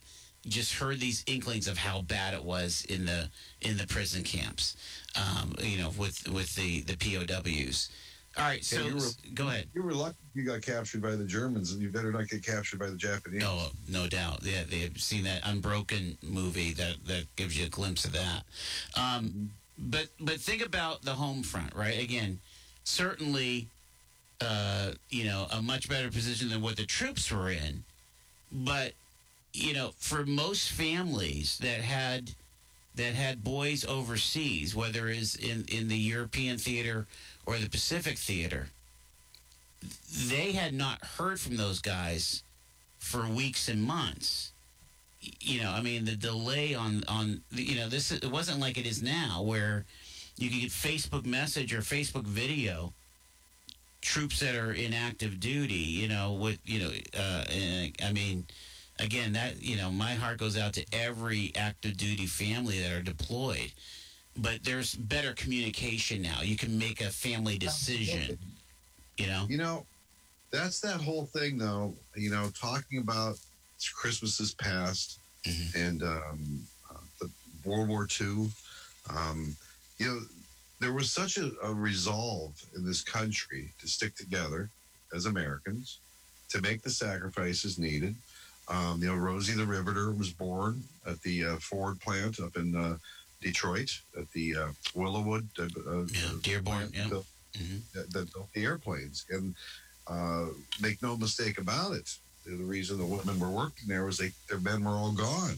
just 0.48 0.76
heard 0.76 1.00
these 1.00 1.24
inklings 1.28 1.68
of 1.68 1.78
how 1.78 2.02
bad 2.02 2.34
it 2.34 2.44
was 2.44 2.86
in 2.90 3.06
the 3.06 3.30
in 3.62 3.78
the 3.78 3.88
prison 3.88 4.24
camps. 4.24 4.76
Um, 5.16 5.56
you 5.60 5.78
know, 5.78 5.92
with 5.98 6.28
with 6.30 6.56
the 6.56 6.82
the 6.82 6.96
POWs. 6.96 7.90
All 8.38 8.44
right, 8.44 8.64
so 8.64 8.84
were- 8.94 9.32
go 9.34 9.48
ahead. 9.48 9.68
You 9.74 9.82
were 9.82 9.94
lucky 9.94 10.16
you 10.38 10.44
got 10.44 10.62
captured 10.62 11.02
by 11.02 11.16
the 11.16 11.24
Germans, 11.24 11.72
and 11.72 11.82
you 11.82 11.90
better 11.90 12.12
not 12.12 12.30
get 12.30 12.44
captured 12.44 12.78
by 12.80 12.92
the 12.92 12.96
Japanese. 12.96 13.42
No, 13.42 13.70
no 13.90 14.08
doubt. 14.08 14.42
Yeah, 14.44 14.62
they've 14.70 14.96
seen 15.02 15.24
that 15.24 15.42
Unbroken 15.44 16.18
movie 16.22 16.74
that 16.74 16.98
that 17.08 17.24
gives 17.36 17.58
you 17.58 17.66
a 17.66 17.70
glimpse 17.70 18.06
of 18.06 18.14
that. 18.14 18.44
Um, 18.96 19.50
but 19.80 20.08
but 20.20 20.40
think 20.40 20.64
about 20.64 21.02
the 21.02 21.14
home 21.14 21.42
front, 21.42 21.74
right? 21.74 22.00
Again, 22.00 22.40
certainly, 22.84 23.68
uh, 24.40 24.92
you 25.10 25.26
know, 25.26 25.48
a 25.52 25.62
much 25.62 25.90
better 25.90 26.10
position 26.10 26.50
than 26.50 26.62
what 26.62 26.78
the 26.78 26.86
troops 26.86 27.32
were 27.32 27.50
in. 27.50 27.84
But 28.52 28.94
you 29.54 29.74
know, 29.74 29.92
for 29.98 30.26
most 30.26 30.72
families 30.72 31.58
that 31.60 31.82
had 31.82 32.32
that 32.96 33.14
had 33.14 33.44
boys 33.44 33.86
overseas, 33.86 34.76
whether 34.76 35.08
it's 35.08 35.36
in 35.36 35.66
in 35.68 35.88
the 35.88 35.98
European 35.98 36.58
theater 36.58 37.08
or 37.46 37.58
the 37.58 37.70
Pacific 37.70 38.18
theater, 38.18 38.68
they 40.12 40.52
had 40.52 40.74
not 40.74 41.04
heard 41.18 41.40
from 41.40 41.58
those 41.58 41.80
guys 41.80 42.44
for 43.00 43.28
weeks 43.28 43.68
and 43.68 43.84
months. 43.84 44.52
You 45.40 45.62
know, 45.62 45.72
I 45.72 45.82
mean, 45.82 46.06
the 46.06 46.16
delay 46.16 46.74
on 46.74 47.04
on 47.08 47.42
you 47.52 47.76
know 47.76 47.90
this 47.90 48.12
it 48.12 48.32
wasn't 48.32 48.60
like 48.60 48.78
it 48.78 48.88
is 48.88 49.02
now 49.02 49.42
where 49.42 49.86
you 50.38 50.50
can 50.50 50.60
get 50.60 50.70
Facebook 50.70 51.26
message 51.26 51.74
or 51.74 51.80
Facebook 51.80 52.26
video 52.26 52.94
troops 54.02 54.40
that 54.40 54.56
are 54.56 54.72
in 54.72 54.94
active 54.94 55.40
duty. 55.40 55.76
You 55.76 56.08
know, 56.08 56.34
with 56.34 56.60
you 56.66 56.80
know, 56.80 56.92
uh, 57.18 57.44
I 58.04 58.12
mean, 58.14 58.46
again, 59.00 59.34
that 59.34 59.62
you 59.62 59.78
know, 59.78 59.92
my 59.92 60.14
heart 60.14 60.38
goes 60.38 60.58
out 60.58 60.74
to 60.74 60.86
every 60.94 61.52
active 61.56 61.98
duty 61.98 62.26
family 62.26 62.80
that 62.82 62.92
are 62.92 63.02
deployed. 63.02 63.72
But 64.38 64.64
there's 64.64 64.94
better 64.96 65.34
communication 65.34 66.22
now. 66.22 66.42
You 66.42 66.58
can 66.58 66.78
make 66.78 67.02
a 67.02 67.10
family 67.10 67.58
decision. 67.58 68.38
You 69.18 69.28
know. 69.28 69.46
You 69.50 69.58
know, 69.58 69.86
that's 70.52 70.80
that 70.82 71.02
whole 71.02 71.26
thing, 71.26 71.58
though. 71.58 71.96
You 72.16 72.30
know, 72.30 72.50
talking 72.60 73.00
about 73.00 73.38
Christmases 73.96 74.54
past 74.54 75.20
Mhm. 75.46 75.76
and 75.76 76.04
um, 76.04 76.68
uh, 76.92 77.00
the 77.20 77.32
World 77.64 77.88
War 77.88 78.08
II. 78.20 78.52
Um, 79.10 79.56
you 79.98 80.08
know, 80.08 80.22
there 80.80 80.94
was 80.94 81.12
such 81.12 81.38
a, 81.38 81.52
a 81.64 81.74
resolve 81.74 82.54
in 82.76 82.86
this 82.86 83.02
country 83.02 83.74
to 83.80 83.88
stick 83.88 84.16
together 84.16 84.70
as 85.14 85.26
Americans 85.26 86.00
to 86.50 86.62
make 86.62 86.82
the 86.82 86.90
sacrifices 86.90 87.80
needed. 87.80 88.16
Um, 88.70 89.02
you 89.02 89.08
know, 89.08 89.16
Rosie 89.16 89.54
the 89.54 89.66
Riveter 89.66 90.12
was 90.12 90.32
born 90.32 90.84
at 91.06 91.22
the 91.22 91.46
uh, 91.46 91.56
Ford 91.58 92.00
plant 92.02 92.40
up 92.40 92.56
in 92.58 92.76
uh, 92.76 92.98
Detroit 93.42 93.90
at 94.18 94.30
the 94.32 94.56
uh, 94.56 94.68
Willowwood. 94.96 95.48
Uh, 95.58 95.64
uh, 95.90 96.06
Yeah, 96.12 96.38
Dearborn, 96.42 96.92
yeah. 96.94 97.08
built- 97.10 97.26
Mhm. 97.58 97.82
that, 97.94 98.12
that 98.14 98.32
built 98.34 98.50
the 98.54 98.66
airplanes. 98.66 99.26
And 99.32 99.56
uh, 100.06 100.48
make 100.80 101.02
no 101.02 101.18
mistake 101.18 101.58
about 101.58 101.94
it, 101.94 102.08
the 102.46 102.56
the 102.56 102.64
reason 102.64 102.98
the 102.98 103.06
women 103.06 103.40
were 103.40 103.50
working 103.50 103.88
there 103.88 104.06
was 104.06 104.18
they 104.18 104.32
their 104.50 104.60
men 104.60 104.84
were 104.84 104.92
all 104.92 105.12
gone. 105.12 105.58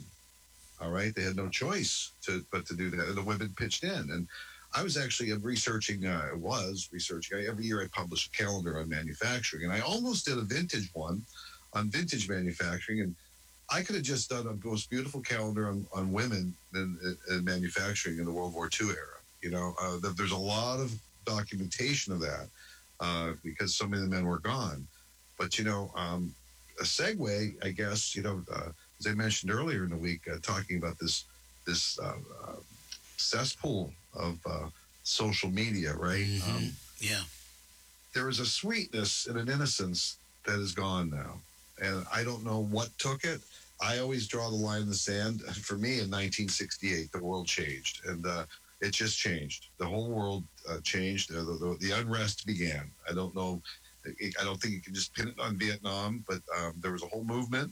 All 0.79 0.91
right, 0.91 1.13
they 1.13 1.23
had 1.23 1.35
no 1.35 1.49
choice 1.49 2.11
to 2.21 2.45
but 2.51 2.65
to 2.67 2.75
do 2.75 2.89
that, 2.91 3.07
and 3.09 3.17
the 3.17 3.21
women 3.23 3.53
pitched 3.57 3.83
in. 3.83 4.11
And 4.11 4.27
I 4.73 4.81
was 4.83 4.95
actually 4.97 5.33
researching. 5.33 6.05
Uh, 6.05 6.29
I 6.31 6.35
was 6.35 6.87
researching. 6.93 7.37
I, 7.39 7.47
every 7.47 7.65
year 7.65 7.81
I 7.83 7.87
publish 7.87 8.27
a 8.27 8.29
calendar 8.31 8.79
on 8.79 8.87
manufacturing, 8.87 9.63
and 9.65 9.73
I 9.73 9.81
almost 9.81 10.25
did 10.25 10.37
a 10.37 10.41
vintage 10.41 10.89
one 10.93 11.25
on 11.73 11.89
vintage 11.89 12.29
manufacturing, 12.29 13.01
and 13.01 13.15
I 13.69 13.81
could 13.81 13.95
have 13.95 14.03
just 14.03 14.29
done 14.29 14.47
a 14.47 14.67
most 14.67 14.89
beautiful 14.89 15.21
calendar 15.21 15.67
on, 15.69 15.85
on 15.93 16.11
women 16.11 16.55
in, 16.73 17.17
in 17.29 17.43
manufacturing 17.43 18.17
in 18.17 18.25
the 18.25 18.31
World 18.31 18.53
War 18.53 18.69
II 18.81 18.88
era. 18.89 19.17
You 19.41 19.51
know, 19.51 19.73
uh, 19.81 19.97
there's 20.17 20.31
a 20.31 20.38
lot 20.38 20.79
of 20.79 20.91
documentation 21.25 22.11
of 22.11 22.19
that 22.21 22.47
uh, 22.99 23.33
because 23.43 23.75
so 23.75 23.88
many 23.88 24.03
of 24.03 24.09
the 24.09 24.15
men 24.15 24.25
were 24.25 24.39
gone. 24.39 24.88
But 25.38 25.57
you 25.57 25.63
know, 25.63 25.91
um, 25.95 26.33
a 26.79 26.83
segue, 26.83 27.53
I 27.63 27.69
guess, 27.69 28.15
you 28.15 28.23
know, 28.23 28.41
uh, 28.51 28.69
as 28.99 29.07
I 29.07 29.13
mentioned 29.13 29.51
earlier 29.51 29.83
in 29.83 29.91
the 29.91 29.97
week, 29.97 30.21
uh, 30.31 30.38
talking 30.41 30.77
about 30.77 30.97
this 30.99 31.25
this 31.67 31.99
uh, 31.99 32.17
uh, 32.47 32.55
cesspool 33.17 33.93
of 34.13 34.39
uh, 34.49 34.67
social 35.03 35.49
media, 35.49 35.93
right? 35.93 36.25
Mhm. 36.25 36.55
Um, 36.55 36.71
yeah. 36.99 37.21
there 38.13 38.27
is 38.27 38.39
a 38.39 38.45
sweetness 38.45 39.27
and 39.27 39.38
an 39.38 39.47
innocence 39.49 40.17
that 40.45 40.59
is 40.59 40.73
gone 40.73 41.09
now. 41.11 41.39
And 41.81 42.05
I 42.13 42.24
don't 42.24 42.43
know 42.43 42.59
what 42.63 42.89
took 42.98 43.24
it. 43.24 43.41
I 43.81 44.00
always 44.00 44.27
draw 44.27 44.50
the 44.50 44.55
line 44.55 44.81
in 44.81 44.89
the 44.89 44.95
sand. 44.95 45.41
For 45.67 45.75
me, 45.77 46.00
in 46.00 46.09
1968, 46.12 47.12
the 47.12 47.24
world 47.24 47.48
changed, 47.48 48.01
and 48.05 48.25
uh, 48.25 48.45
it 48.81 48.91
just 48.91 49.17
changed. 49.17 49.67
The 49.77 49.86
whole 49.86 50.09
world 50.09 50.43
uh, 50.69 50.79
changed. 50.83 51.31
Uh, 51.33 51.43
the, 51.43 51.53
the, 51.53 51.77
the 51.79 51.91
unrest 52.00 52.45
began. 52.45 52.91
I 53.09 53.13
don't 53.13 53.36
know. 53.36 53.62
I 54.05 54.43
don't 54.43 54.59
think 54.62 54.74
you 54.74 54.81
can 54.81 54.93
just 54.93 55.13
pin 55.13 55.27
it 55.27 55.39
on 55.39 55.57
Vietnam, 55.57 56.24
but 56.27 56.39
um, 56.57 56.74
there 56.81 56.91
was 56.91 57.03
a 57.03 57.07
whole 57.07 57.24
movement, 57.25 57.71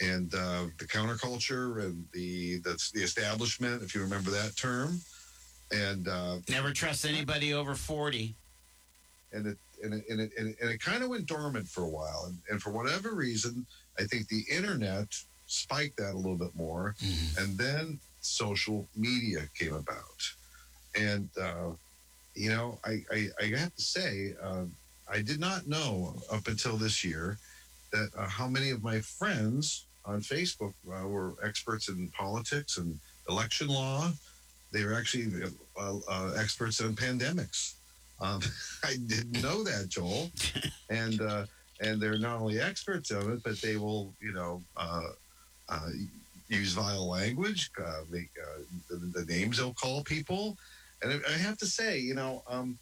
and 0.00 0.32
uh, 0.34 0.66
the 0.78 0.86
counterculture 0.86 1.84
and 1.84 2.04
the 2.12 2.58
that's 2.58 2.90
the 2.92 3.02
establishment, 3.02 3.82
if 3.82 3.94
you 3.94 4.00
remember 4.00 4.30
that 4.30 4.56
term, 4.56 5.00
and 5.72 6.08
uh, 6.08 6.36
Never 6.48 6.72
trust 6.72 7.04
anybody 7.04 7.52
over 7.52 7.74
40. 7.74 8.34
and 9.32 9.46
it 9.48 9.58
and 9.82 9.94
it 9.94 10.04
and 10.08 10.20
it, 10.20 10.30
and 10.38 10.48
it, 10.48 10.56
and 10.60 10.70
it 10.70 10.80
kind 10.80 11.02
of 11.02 11.10
went 11.10 11.26
dormant 11.26 11.66
for 11.66 11.82
a 11.82 11.88
while 11.88 12.24
and, 12.26 12.38
and 12.50 12.62
for 12.62 12.70
whatever 12.70 13.14
reason 13.14 13.66
i 13.98 14.04
think 14.04 14.28
the 14.28 14.44
internet 14.50 15.06
spiked 15.46 15.96
that 15.96 16.14
a 16.14 16.16
little 16.16 16.36
bit 16.36 16.54
more 16.54 16.94
and 17.38 17.58
then 17.58 17.98
social 18.20 18.86
media 18.96 19.42
came 19.58 19.74
about. 19.74 20.20
And 20.96 21.28
uh, 21.40 21.70
you 22.34 22.50
know 22.50 22.78
I, 22.84 23.02
I 23.12 23.28
i 23.40 23.44
have 23.56 23.74
to 23.74 23.82
say 23.82 24.34
uh, 24.40 24.64
i 25.08 25.20
did 25.20 25.40
not 25.40 25.66
know 25.66 26.14
up 26.32 26.46
until 26.46 26.76
this 26.76 27.04
year 27.04 27.36
that 27.92 28.08
uh, 28.16 28.28
how 28.28 28.46
many 28.46 28.70
of 28.70 28.84
my 28.84 29.00
friends 29.00 29.86
on 30.04 30.20
facebook 30.20 30.72
uh, 30.88 31.06
were 31.08 31.34
experts 31.42 31.88
in 31.88 32.08
politics 32.16 32.78
and 32.78 32.98
election 33.28 33.68
law. 33.68 34.10
They 34.72 34.84
were 34.84 34.94
actually 34.94 35.26
uh, 35.76 35.96
uh, 36.08 36.32
experts 36.38 36.78
in 36.80 36.94
pandemics 36.94 37.74
um, 38.20 38.40
I 38.84 38.96
didn't 39.06 39.42
know 39.42 39.62
that, 39.64 39.88
Joel. 39.88 40.30
and 40.90 41.20
uh, 41.20 41.46
and 41.80 42.00
they're 42.00 42.18
not 42.18 42.40
only 42.40 42.60
experts 42.60 43.10
on 43.10 43.32
it, 43.32 43.42
but 43.42 43.60
they 43.60 43.76
will, 43.76 44.12
you 44.20 44.32
know, 44.32 44.62
uh, 44.76 45.08
uh, 45.68 45.88
use 46.48 46.72
vile 46.72 47.08
language, 47.08 47.70
uh, 47.82 48.00
make 48.10 48.28
uh, 48.42 48.60
the, 48.90 48.96
the 49.20 49.24
names 49.32 49.56
they'll 49.56 49.72
call 49.72 50.02
people. 50.04 50.56
And 51.02 51.12
I, 51.12 51.32
I 51.32 51.38
have 51.38 51.56
to 51.58 51.66
say, 51.66 51.98
you 51.98 52.14
know, 52.14 52.42
um, 52.48 52.78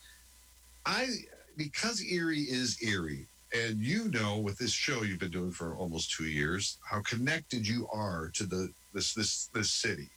I 0.87 1.09
because 1.57 2.03
Erie 2.03 2.41
is 2.41 2.83
Erie, 2.83 3.27
and 3.53 3.79
you 3.79 4.11
know, 4.11 4.39
with 4.39 4.59
this 4.59 4.73
show 4.73 5.03
you've 5.03 5.21
been 5.21 5.31
doing 5.31 5.53
for 5.53 5.77
almost 5.77 6.13
two 6.13 6.25
years, 6.25 6.79
how 6.89 7.03
connected 7.03 7.67
you 7.67 7.89
are 7.93 8.31
to 8.35 8.45
the 8.45 8.71
this 8.95 9.15
this 9.15 9.51
this 9.55 9.71
city. 9.71 10.09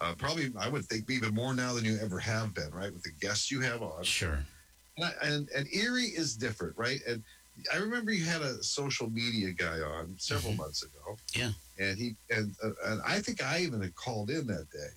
Uh, 0.00 0.14
probably, 0.16 0.50
I 0.58 0.68
would 0.68 0.86
think 0.86 1.10
even 1.10 1.34
more 1.34 1.54
now 1.54 1.74
than 1.74 1.84
you 1.84 1.98
ever 2.00 2.18
have 2.18 2.54
been, 2.54 2.70
right? 2.70 2.92
With 2.92 3.02
the 3.02 3.12
guests 3.20 3.50
you 3.50 3.60
have 3.60 3.82
on, 3.82 4.02
Sure. 4.02 4.38
and, 4.96 5.04
I- 5.04 5.14
and 5.26 5.48
and 5.54 5.66
Erie 5.74 6.04
is 6.04 6.36
different, 6.36 6.76
right? 6.78 7.00
And 7.06 7.22
I 7.72 7.76
remember 7.76 8.10
you 8.10 8.24
had 8.24 8.40
a 8.40 8.62
social 8.62 9.10
media 9.10 9.52
guy 9.52 9.78
on 9.80 10.16
several 10.18 10.54
Mhm. 10.54 10.58
months 10.58 10.82
ago. 10.82 11.18
Yeah. 11.34 11.52
And 11.78 11.98
he 11.98 12.16
and 12.30 12.54
uh, 12.62 12.70
and 12.86 13.02
I 13.04 13.20
think 13.20 13.42
I 13.42 13.60
even 13.60 13.82
had 13.82 13.94
called 13.94 14.30
in 14.30 14.46
that 14.46 14.70
day, 14.70 14.90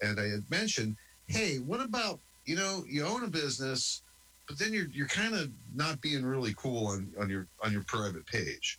and 0.00 0.18
I 0.18 0.24
had 0.28 0.48
mentioned, 0.50 0.96
hey, 1.26 1.58
what 1.58 1.80
about 1.80 2.20
you 2.46 2.56
know 2.56 2.84
you 2.88 3.04
own 3.04 3.24
a 3.24 3.28
business, 3.28 4.02
but 4.48 4.58
then 4.58 4.72
you're 4.72 4.88
you're 4.90 5.08
kind 5.08 5.34
of 5.34 5.50
not 5.74 6.00
being 6.00 6.24
really 6.24 6.54
cool 6.54 6.86
on 6.86 7.12
on 7.20 7.28
your 7.28 7.46
on 7.62 7.72
your 7.72 7.84
private 7.84 8.24
page, 8.26 8.78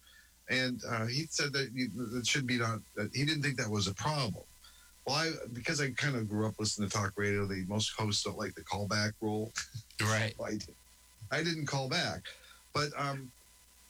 and 0.50 0.82
uh, 0.90 1.06
he 1.06 1.28
said 1.30 1.54
that 1.54 1.70
you, 1.74 1.90
that 2.14 2.26
should 2.26 2.48
be 2.48 2.58
not 2.58 2.80
that 2.96 3.12
he 3.14 3.26
didn't 3.26 3.44
think 3.44 3.58
that 3.58 3.70
was 3.70 3.86
a 3.88 3.94
problem. 3.94 4.44
Well, 5.08 5.16
I 5.16 5.32
because 5.54 5.80
I 5.80 5.90
kind 5.92 6.18
of 6.18 6.30
grew 6.30 6.46
up 6.46 6.56
listening 6.60 6.90
to 6.90 6.96
talk 6.96 7.14
radio. 7.16 7.46
The 7.46 7.64
most 7.68 7.94
hosts 7.98 8.24
don't 8.24 8.38
like 8.38 8.54
the 8.56 8.62
callback 8.62 9.14
rule. 9.22 9.52
Right. 10.00 10.36
I, 10.46 10.52
did. 10.52 10.76
I 11.32 11.38
didn't 11.38 11.66
call 11.66 11.90
back, 11.90 12.22
but 12.72 12.90
um, 12.96 13.32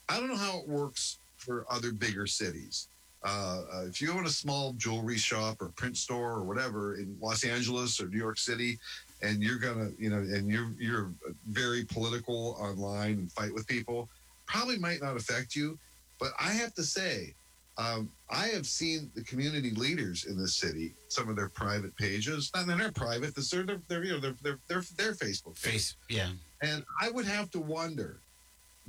I 0.08 0.18
don't 0.18 0.30
know 0.30 0.38
how 0.38 0.60
it 0.60 0.68
works 0.70 1.18
for 1.36 1.66
other 1.70 1.92
bigger 1.92 2.26
cities. 2.26 2.88
Uh, 3.26 3.64
uh, 3.74 3.86
if 3.88 4.02
you 4.02 4.14
own 4.14 4.26
a 4.26 4.30
small 4.30 4.72
jewelry 4.78 5.18
shop 5.18 5.58
or 5.60 5.68
print 5.76 5.98
store 5.98 6.32
or 6.32 6.44
whatever 6.44 6.96
in 6.96 7.18
Los 7.20 7.44
Angeles 7.44 8.00
or 8.00 8.08
New 8.08 8.18
York 8.18 8.38
City, 8.38 8.80
and 9.22 9.44
you're 9.44 9.60
gonna, 9.60 9.90
you 10.00 10.10
know, 10.10 10.20
and 10.20 10.50
you're 10.50 10.72
you're 10.80 11.12
very 11.50 11.84
political 11.84 12.56
online 12.58 13.14
and 13.14 13.32
fight 13.34 13.54
with 13.54 13.68
people, 13.68 14.08
probably 14.46 14.78
might 14.78 15.02
not 15.02 15.18
affect 15.18 15.58
you. 15.58 15.78
But 16.22 16.32
I 16.40 16.52
have 16.54 16.74
to 16.76 16.84
say, 16.84 17.34
Um, 17.78 18.10
I 18.30 18.48
have 18.48 18.66
seen 18.66 19.12
the 19.16 19.24
community 19.24 19.72
leaders 19.72 20.26
in 20.26 20.38
the 20.38 20.48
city, 20.48 20.94
some 21.10 21.30
of 21.30 21.36
their 21.36 21.50
private 21.50 21.96
pages, 21.96 22.50
and 22.56 22.68
they're 22.68 22.92
private. 22.92 23.36
They're, 23.36 23.64
they're, 23.64 23.82
they're 23.88 24.04
you 24.04 24.14
know 24.20 24.34
they're 24.42 24.82
they're 24.98 25.12
Facebook 25.12 25.62
page. 25.62 25.74
Face, 25.74 25.96
yeah. 26.10 26.30
And 26.62 26.84
I 27.00 27.12
would 27.12 27.26
have 27.26 27.52
to 27.52 27.60
wonder, 27.60 28.18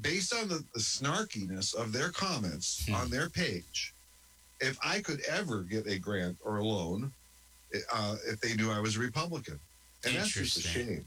based 0.01 0.35
on 0.35 0.49
the, 0.49 0.65
the 0.73 0.81
snarkiness 0.81 1.75
of 1.75 1.93
their 1.93 2.09
comments 2.11 2.87
Hmm. 2.87 2.95
on 2.95 3.11
their 3.11 3.29
page, 3.29 3.93
if 4.61 4.79
I 4.83 5.01
could 5.01 5.21
ever 5.29 5.63
get 5.63 5.87
a 5.87 5.99
grant 5.99 6.39
or 6.43 6.57
a 6.59 6.65
loan 6.65 7.13
uh, 7.93 8.17
if 8.27 8.41
they 8.41 8.55
knew 8.55 8.71
I 8.71 8.81
was 8.81 8.97
a 8.97 9.01
Republican. 9.01 9.61
And 10.05 10.17
that's 10.17 10.31
just 10.31 10.57
a 10.57 10.61
shame. 10.63 11.05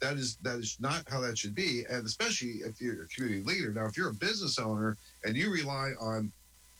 That 0.00 0.16
is 0.16 0.36
that 0.42 0.58
is 0.60 0.76
not 0.80 1.02
how 1.08 1.20
that 1.20 1.36
should 1.36 1.56
be, 1.56 1.84
and 1.90 2.06
especially 2.06 2.60
if 2.64 2.80
you're 2.80 3.02
a 3.02 3.08
community 3.08 3.42
leader. 3.42 3.72
Now, 3.72 3.86
if 3.86 3.96
you're 3.96 4.10
a 4.10 4.14
business 4.14 4.58
owner 4.58 4.96
and 5.24 5.36
you 5.36 5.50
rely 5.52 5.90
on, 6.00 6.30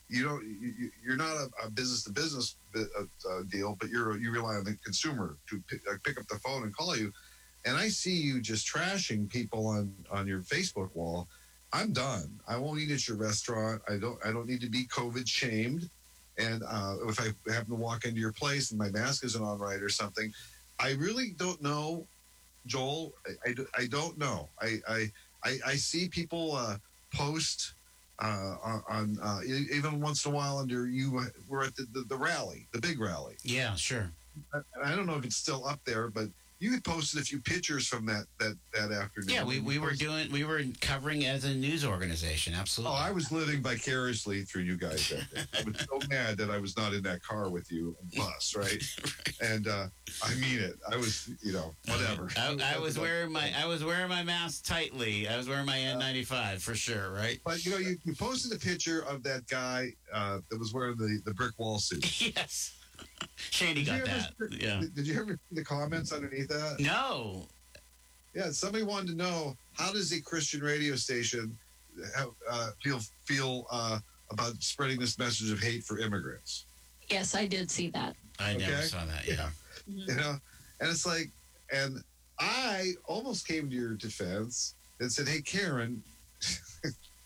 you 0.08 0.24
know, 0.24 0.40
you, 0.40 0.74
you- 0.78 0.90
you're 1.04 1.16
not 1.16 1.36
a, 1.36 1.48
a 1.66 1.70
business 1.70 2.04
to 2.04 2.12
business 2.12 2.56
uh, 2.76 3.42
deal, 3.50 3.76
but 3.80 3.88
you're 3.90 4.16
you 4.18 4.32
rely 4.32 4.54
on 4.56 4.64
the 4.64 4.76
consumer 4.84 5.36
to 5.48 5.62
pick, 5.68 5.80
uh, 5.90 5.96
pick 6.04 6.18
up 6.20 6.26
the 6.28 6.38
phone 6.38 6.62
and 6.64 6.74
call 6.76 6.96
you. 6.96 7.12
And 7.66 7.76
I 7.76 7.88
see 7.88 8.14
you 8.14 8.40
just 8.40 8.66
trashing 8.72 9.28
people 9.30 9.66
on 9.66 9.92
on 10.10 10.26
your 10.26 10.40
Facebook 10.40 10.94
wall. 10.94 11.28
I'm 11.72 11.92
done. 11.92 12.40
I 12.48 12.56
won't 12.56 12.80
eat 12.80 12.90
at 12.90 13.06
your 13.08 13.16
restaurant. 13.18 13.82
I 13.88 13.98
don't. 13.98 14.18
I 14.24 14.32
don't 14.32 14.48
need 14.48 14.60
to 14.62 14.70
be 14.70 14.86
COVID 14.86 15.28
shamed. 15.28 15.90
And 16.38 16.62
uh, 16.68 16.96
if 17.08 17.20
I 17.20 17.26
happen 17.52 17.70
to 17.70 17.74
walk 17.76 18.04
into 18.04 18.20
your 18.20 18.32
place 18.32 18.70
and 18.70 18.78
my 18.78 18.90
mask 18.90 19.24
isn't 19.24 19.42
on 19.42 19.58
right 19.58 19.82
or 19.82 19.88
something, 19.88 20.32
I 20.80 20.92
really 20.92 21.32
don't 21.36 21.60
know, 21.62 22.06
Joel. 22.66 23.12
I, 23.26 23.50
I, 23.50 23.54
I 23.82 23.86
don't 23.86 24.18
know. 24.18 24.48
I 24.60 24.78
I, 24.88 25.12
I, 25.44 25.58
I 25.66 25.74
see 25.76 26.08
people 26.08 26.54
uh, 26.54 26.76
post 27.14 27.74
uh, 28.18 28.56
on, 28.62 28.82
on 28.88 29.18
uh, 29.22 29.40
even 29.44 30.00
once 30.00 30.24
in 30.24 30.32
a 30.32 30.34
while 30.34 30.58
under 30.58 30.88
you 30.88 31.24
were 31.48 31.64
at 31.64 31.76
the, 31.76 31.86
the, 31.92 32.02
the 32.08 32.16
rally, 32.16 32.66
the 32.72 32.80
big 32.80 33.00
rally. 33.00 33.36
Yeah, 33.42 33.74
sure. 33.74 34.10
I, 34.52 34.60
I 34.92 34.96
don't 34.96 35.06
know 35.06 35.16
if 35.16 35.24
it's 35.24 35.36
still 35.36 35.66
up 35.66 35.80
there, 35.84 36.08
but 36.08 36.28
you 36.60 36.72
had 36.72 36.82
posted 36.82 37.20
a 37.20 37.24
few 37.24 37.40
pictures 37.40 37.86
from 37.86 38.04
that 38.06 38.24
that 38.40 38.56
that 38.74 38.90
afternoon. 38.90 39.30
Yeah, 39.30 39.44
we, 39.44 39.60
we 39.60 39.78
were 39.78 39.92
doing, 39.92 40.30
we 40.32 40.44
were 40.44 40.62
covering 40.80 41.24
as 41.24 41.44
a 41.44 41.54
news 41.54 41.84
organization. 41.84 42.54
Absolutely. 42.54 42.96
Oh. 42.96 43.00
I 43.00 43.12
was 43.12 43.30
living 43.30 43.62
vicariously 43.62 44.42
through 44.42 44.62
you 44.62 44.76
guys. 44.76 45.08
That 45.08 45.52
day. 45.52 45.60
I 45.60 45.62
was 45.64 45.80
so 45.80 45.98
mad 46.08 46.36
that 46.38 46.50
I 46.50 46.58
was 46.58 46.76
not 46.76 46.94
in 46.94 47.02
that 47.04 47.22
car 47.22 47.48
with 47.48 47.70
you, 47.70 47.96
bus, 48.16 48.54
right? 48.58 48.82
And 49.40 49.68
uh, 49.68 49.86
I 50.22 50.34
mean 50.34 50.58
it. 50.58 50.74
I 50.90 50.96
was, 50.96 51.30
you 51.42 51.52
know, 51.52 51.74
whatever. 51.86 52.28
I, 52.36 52.74
I 52.76 52.78
was 52.78 52.98
wearing 52.98 53.32
my 53.32 53.52
I 53.56 53.66
was 53.66 53.84
wearing 53.84 54.08
my 54.08 54.24
mask 54.24 54.66
tightly. 54.66 55.28
I 55.28 55.36
was 55.36 55.48
wearing 55.48 55.66
my 55.66 55.76
N95 55.76 56.60
for 56.60 56.74
sure, 56.74 57.12
right? 57.12 57.38
But 57.44 57.64
you 57.64 57.70
know, 57.70 57.78
you, 57.78 57.96
you 58.04 58.14
posted 58.14 58.52
a 58.52 58.58
picture 58.58 59.04
of 59.08 59.22
that 59.22 59.46
guy 59.46 59.90
uh, 60.12 60.38
that 60.50 60.58
was 60.58 60.72
wearing 60.72 60.96
the, 60.96 61.20
the 61.24 61.34
brick 61.34 61.52
wall 61.58 61.78
suit. 61.78 62.20
yes. 62.20 62.77
Shady 63.36 63.84
Did 63.84 63.92
you 63.92 63.98
got 64.00 64.08
ever- 64.08 64.48
that. 64.48 64.60
Yeah. 64.62 64.80
Did, 64.80 64.94
did 64.94 65.06
you 65.06 65.20
ever 65.20 65.32
see 65.48 65.54
the 65.54 65.64
comments 65.64 66.12
underneath 66.12 66.48
that? 66.48 66.76
No. 66.80 67.46
Yeah, 68.34 68.50
somebody 68.50 68.84
wanted 68.84 69.08
to 69.08 69.14
know 69.14 69.56
how 69.74 69.92
does 69.92 70.12
a 70.12 70.20
Christian 70.20 70.60
radio 70.60 70.94
station 70.96 71.56
have, 72.16 72.28
uh, 72.48 72.70
feel 72.82 73.00
feel 73.24 73.66
uh, 73.70 73.98
about 74.30 74.62
spreading 74.62 74.98
this 75.00 75.18
message 75.18 75.50
of 75.50 75.60
hate 75.60 75.82
for 75.84 75.98
immigrants? 75.98 76.64
Yes, 77.10 77.34
I 77.34 77.46
did 77.46 77.70
see 77.70 77.88
that. 77.90 78.14
I 78.38 78.54
never 78.54 78.72
Okay. 78.74 78.82
saw 78.82 79.04
that. 79.06 79.26
Yeah. 79.26 79.48
You 79.86 80.14
know, 80.14 80.36
and 80.80 80.90
it's 80.90 81.06
like, 81.06 81.30
and 81.72 82.02
I 82.38 82.92
almost 83.06 83.48
came 83.48 83.68
to 83.70 83.74
your 83.74 83.94
defense 83.94 84.74
and 85.00 85.10
said, 85.10 85.26
"Hey, 85.26 85.40
Karen, 85.40 86.02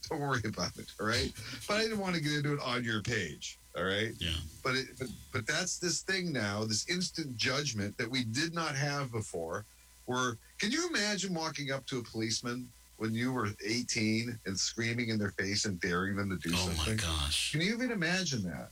don't 0.11 0.21
worry 0.21 0.42
about 0.44 0.76
it, 0.78 0.87
all 1.00 1.06
right?" 1.06 1.32
But 1.66 1.79
I 1.79 1.83
didn't 1.83 1.98
want 1.98 2.14
to 2.14 2.20
get 2.20 2.33
into 2.33 2.55
it 2.55 2.61
on 2.61 2.85
your 2.85 3.03
page, 3.03 3.59
all 3.76 3.85
right? 3.85 4.12
Yeah. 4.18 4.31
But 4.62 4.74
it, 4.76 4.87
but, 4.98 5.09
but 5.33 5.46
that's 5.46 5.79
this 5.79 6.03
thing 6.03 6.33
now, 6.33 6.64
this 6.64 6.88
instant 6.88 7.37
judgment 7.37 7.96
that 7.98 8.11
we 8.11 8.24
did 8.24 8.55
not 8.55 8.74
have 8.74 9.12
before. 9.12 9.64
Where 10.07 10.37
can 10.59 10.70
you 10.70 10.88
imagine 10.88 11.33
walking 11.33 11.70
up 11.70 11.87
to 11.87 11.98
a 11.98 12.03
policeman 12.03 12.68
when 12.96 13.14
you 13.14 13.33
were 13.33 13.48
18 13.64 14.38
and 14.46 14.59
screaming 14.59 15.09
in 15.09 15.18
their 15.18 15.31
face 15.31 15.64
and 15.64 15.81
daring 15.81 16.16
them 16.16 16.31
to 16.31 16.37
do 16.37 16.55
Oh 16.55 16.59
something? 16.59 17.00
Oh 17.05 17.09
my 17.09 17.20
gosh. 17.20 17.53
Can 17.53 17.61
you 17.61 17.72
even 17.72 17.90
imagine 17.90 18.42
that? 18.44 18.70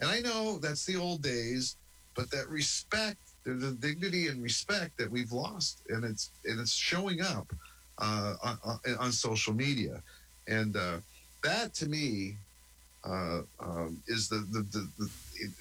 And 0.00 0.10
I 0.10 0.20
know 0.20 0.58
that's 0.58 0.84
the 0.84 0.96
old 0.96 1.22
days, 1.22 1.76
but 2.14 2.30
that 2.32 2.48
respect, 2.48 3.18
there's 3.44 3.62
a 3.62 3.72
dignity 3.72 4.28
and 4.28 4.42
respect 4.42 4.98
that 4.98 5.10
we've 5.10 5.32
lost, 5.32 5.82
and 5.88 6.04
it's 6.04 6.30
and 6.44 6.60
it's 6.60 6.74
showing 6.74 7.20
up 7.20 7.52
uh, 7.98 8.34
on, 8.42 8.58
on, 8.64 8.78
on 8.98 9.12
social 9.12 9.54
media, 9.54 10.02
and 10.48 10.76
uh, 10.76 10.98
that 11.42 11.74
to 11.74 11.86
me 11.86 12.36
uh, 13.04 13.42
um, 13.60 14.02
is 14.06 14.28
the 14.28 14.46
the, 14.50 14.62
the 14.70 14.88
the 14.98 15.10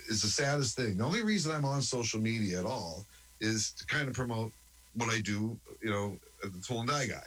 is 0.09 0.21
the 0.21 0.27
saddest 0.27 0.75
thing. 0.75 0.97
The 0.97 1.03
only 1.03 1.23
reason 1.23 1.51
I'm 1.51 1.65
on 1.65 1.81
social 1.81 2.19
media 2.19 2.59
at 2.59 2.65
all 2.65 3.05
is 3.39 3.71
to 3.71 3.85
kind 3.87 4.07
of 4.07 4.13
promote 4.13 4.51
what 4.95 5.09
I 5.09 5.21
do, 5.21 5.57
you 5.81 5.89
know, 5.89 6.17
the 6.43 6.61
tool 6.65 6.81
and 6.81 6.89
die 6.89 7.07
guy. 7.07 7.23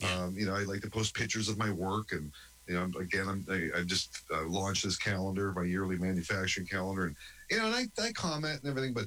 Yeah. 0.00 0.22
Um, 0.22 0.34
you 0.36 0.46
know, 0.46 0.54
I 0.54 0.62
like 0.62 0.80
to 0.82 0.90
post 0.90 1.14
pictures 1.14 1.48
of 1.48 1.58
my 1.58 1.70
work 1.70 2.12
and 2.12 2.32
you 2.68 2.74
know, 2.74 2.88
again, 3.00 3.28
I'm, 3.28 3.44
I, 3.50 3.80
I 3.80 3.82
just 3.82 4.22
uh, 4.32 4.46
launched 4.46 4.84
this 4.84 4.96
calendar, 4.96 5.52
my 5.52 5.64
yearly 5.64 5.96
manufacturing 5.96 6.66
calendar, 6.66 7.06
and 7.06 7.16
you 7.50 7.58
know, 7.58 7.66
and 7.66 7.74
I, 7.74 8.02
I 8.02 8.12
comment 8.12 8.60
and 8.62 8.70
everything, 8.70 8.94
but 8.94 9.06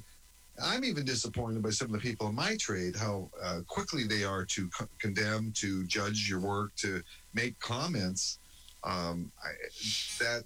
I'm 0.62 0.84
even 0.84 1.04
disappointed 1.04 1.62
by 1.62 1.70
some 1.70 1.88
of 1.88 2.00
the 2.00 2.08
people 2.08 2.28
in 2.28 2.34
my 2.34 2.56
trade 2.58 2.96
how 2.96 3.30
uh, 3.42 3.60
quickly 3.68 4.04
they 4.04 4.24
are 4.24 4.44
to 4.46 4.68
co- 4.70 4.88
condemn, 5.00 5.52
to 5.56 5.84
judge 5.86 6.28
your 6.28 6.40
work, 6.40 6.74
to 6.76 7.02
make 7.34 7.58
comments. 7.60 8.38
Um, 8.84 9.32
I, 9.44 9.50
that 10.20 10.44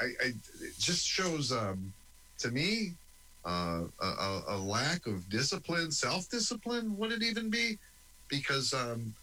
I, 0.00 0.04
I 0.24 0.26
it 0.28 0.78
just 0.78 1.06
shows 1.06 1.52
um, 1.52 1.92
to 2.38 2.50
me 2.50 2.92
uh, 3.44 3.84
a, 4.00 4.06
a, 4.06 4.42
a 4.48 4.58
lack 4.58 5.06
of 5.06 5.28
discipline, 5.28 5.90
self 5.90 6.28
discipline. 6.28 6.96
Would 6.96 7.12
it 7.12 7.22
even 7.22 7.50
be? 7.50 7.78
Because 8.28 8.72
um, 8.72 9.14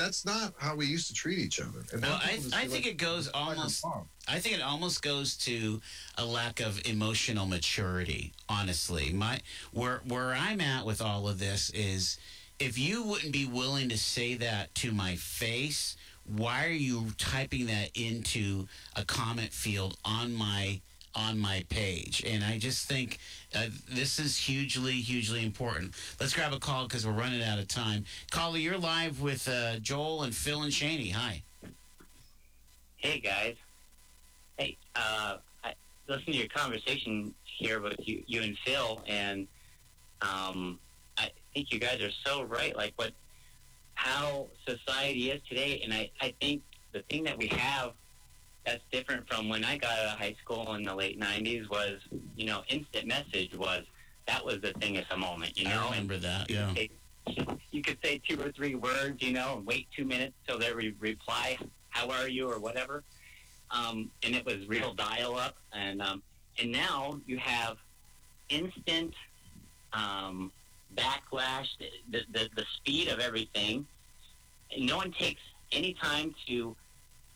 that's 0.00 0.24
not 0.24 0.54
how 0.58 0.74
we 0.74 0.86
used 0.86 1.08
to 1.08 1.14
treat 1.14 1.38
each 1.38 1.60
other. 1.60 1.84
And 1.92 2.02
Well, 2.02 2.20
I, 2.22 2.32
I 2.54 2.66
think 2.66 2.84
like 2.84 2.86
it 2.86 2.96
goes 2.96 3.26
it's 3.26 3.36
like 3.36 3.56
a 3.56 3.56
almost. 3.56 3.86
I 4.28 4.38
think 4.38 4.56
it 4.56 4.62
almost 4.62 5.02
goes 5.02 5.36
to 5.38 5.80
a 6.16 6.24
lack 6.24 6.60
of 6.60 6.80
emotional 6.86 7.46
maturity. 7.46 8.32
Honestly, 8.48 9.12
my 9.12 9.40
where 9.72 10.00
where 10.06 10.32
I'm 10.32 10.60
at 10.60 10.86
with 10.86 11.02
all 11.02 11.28
of 11.28 11.38
this 11.38 11.70
is, 11.70 12.18
if 12.58 12.78
you 12.78 13.02
wouldn't 13.02 13.32
be 13.32 13.46
willing 13.46 13.88
to 13.90 13.98
say 13.98 14.34
that 14.34 14.74
to 14.76 14.92
my 14.92 15.16
face, 15.16 15.96
why 16.24 16.64
are 16.64 16.70
you 16.70 17.08
typing 17.18 17.66
that 17.66 17.90
into 17.94 18.66
a 18.96 19.04
comment 19.04 19.52
field 19.52 19.96
on 20.04 20.34
my 20.34 20.80
on 21.14 21.38
my 21.38 21.64
page? 21.68 22.24
And 22.26 22.44
I 22.44 22.58
just 22.58 22.88
think 22.88 23.18
uh, 23.54 23.66
this 23.88 24.18
is 24.18 24.36
hugely 24.36 24.92
hugely 24.92 25.44
important. 25.44 25.94
Let's 26.20 26.34
grab 26.34 26.52
a 26.52 26.58
call 26.58 26.84
because 26.84 27.06
we're 27.06 27.12
running 27.12 27.42
out 27.42 27.58
of 27.58 27.68
time. 27.68 28.04
Caller, 28.30 28.58
you're 28.58 28.78
live 28.78 29.20
with 29.20 29.48
uh, 29.48 29.76
Joel 29.78 30.22
and 30.22 30.34
Phil 30.34 30.62
and 30.62 30.72
Shaney. 30.72 31.12
Hi. 31.12 31.42
Hey 32.96 33.18
guys. 33.18 33.56
Hey, 34.58 34.76
uh, 34.94 35.38
I 35.64 35.72
listened 36.06 36.34
to 36.34 36.36
your 36.36 36.48
conversation 36.48 37.34
here 37.44 37.80
with 37.80 37.96
you, 38.00 38.22
you 38.26 38.42
and 38.42 38.58
Phil, 38.58 39.02
and 39.06 39.48
um, 40.20 40.78
I 41.16 41.30
think 41.54 41.72
you 41.72 41.78
guys 41.78 42.00
are 42.02 42.10
so 42.26 42.42
right. 42.42 42.76
Like 42.76 42.92
what, 42.96 43.12
how 43.94 44.48
society 44.68 45.30
is 45.30 45.40
today, 45.48 45.80
and 45.82 45.94
I, 45.94 46.10
I 46.20 46.34
think 46.40 46.62
the 46.92 47.00
thing 47.10 47.24
that 47.24 47.38
we 47.38 47.46
have 47.48 47.92
that's 48.70 48.84
different 48.92 49.28
from 49.28 49.48
when 49.48 49.64
I 49.64 49.76
got 49.76 49.90
out 49.90 50.14
of 50.14 50.18
high 50.18 50.36
school 50.42 50.74
in 50.74 50.84
the 50.84 50.94
late 50.94 51.18
'90s 51.18 51.68
was, 51.68 52.00
you 52.36 52.46
know, 52.46 52.62
instant 52.68 53.06
message 53.06 53.54
was 53.56 53.84
that 54.26 54.44
was 54.44 54.60
the 54.60 54.72
thing 54.74 54.96
at 54.96 55.08
the 55.08 55.16
moment, 55.16 55.58
you 55.58 55.64
know. 55.64 55.88
I 55.90 55.96
and 55.96 56.10
remember 56.10 56.18
that. 56.18 56.50
Yeah. 56.50 56.74
you 57.72 57.82
could 57.82 57.98
say 58.02 58.20
two 58.26 58.40
or 58.40 58.52
three 58.52 58.76
words, 58.76 59.20
you 59.22 59.32
know, 59.32 59.56
and 59.56 59.66
wait 59.66 59.88
two 59.96 60.04
minutes 60.04 60.34
till 60.46 60.58
they 60.58 60.72
re- 60.72 60.94
reply, 61.00 61.58
"How 61.88 62.10
are 62.10 62.28
you?" 62.28 62.50
or 62.50 62.60
whatever. 62.60 63.02
Um, 63.72 64.10
and 64.22 64.34
it 64.34 64.44
was 64.44 64.66
real 64.68 64.94
dial-up, 64.94 65.56
and 65.72 66.00
um, 66.00 66.22
and 66.60 66.70
now 66.70 67.20
you 67.26 67.38
have 67.38 67.76
instant 68.48 69.14
um, 69.92 70.52
backlash, 70.96 71.68
the, 72.10 72.20
the 72.32 72.48
the 72.54 72.64
speed 72.76 73.08
of 73.08 73.18
everything. 73.18 73.86
No 74.78 74.96
one 74.96 75.10
takes 75.10 75.42
any 75.72 75.94
time 75.94 76.32
to 76.46 76.76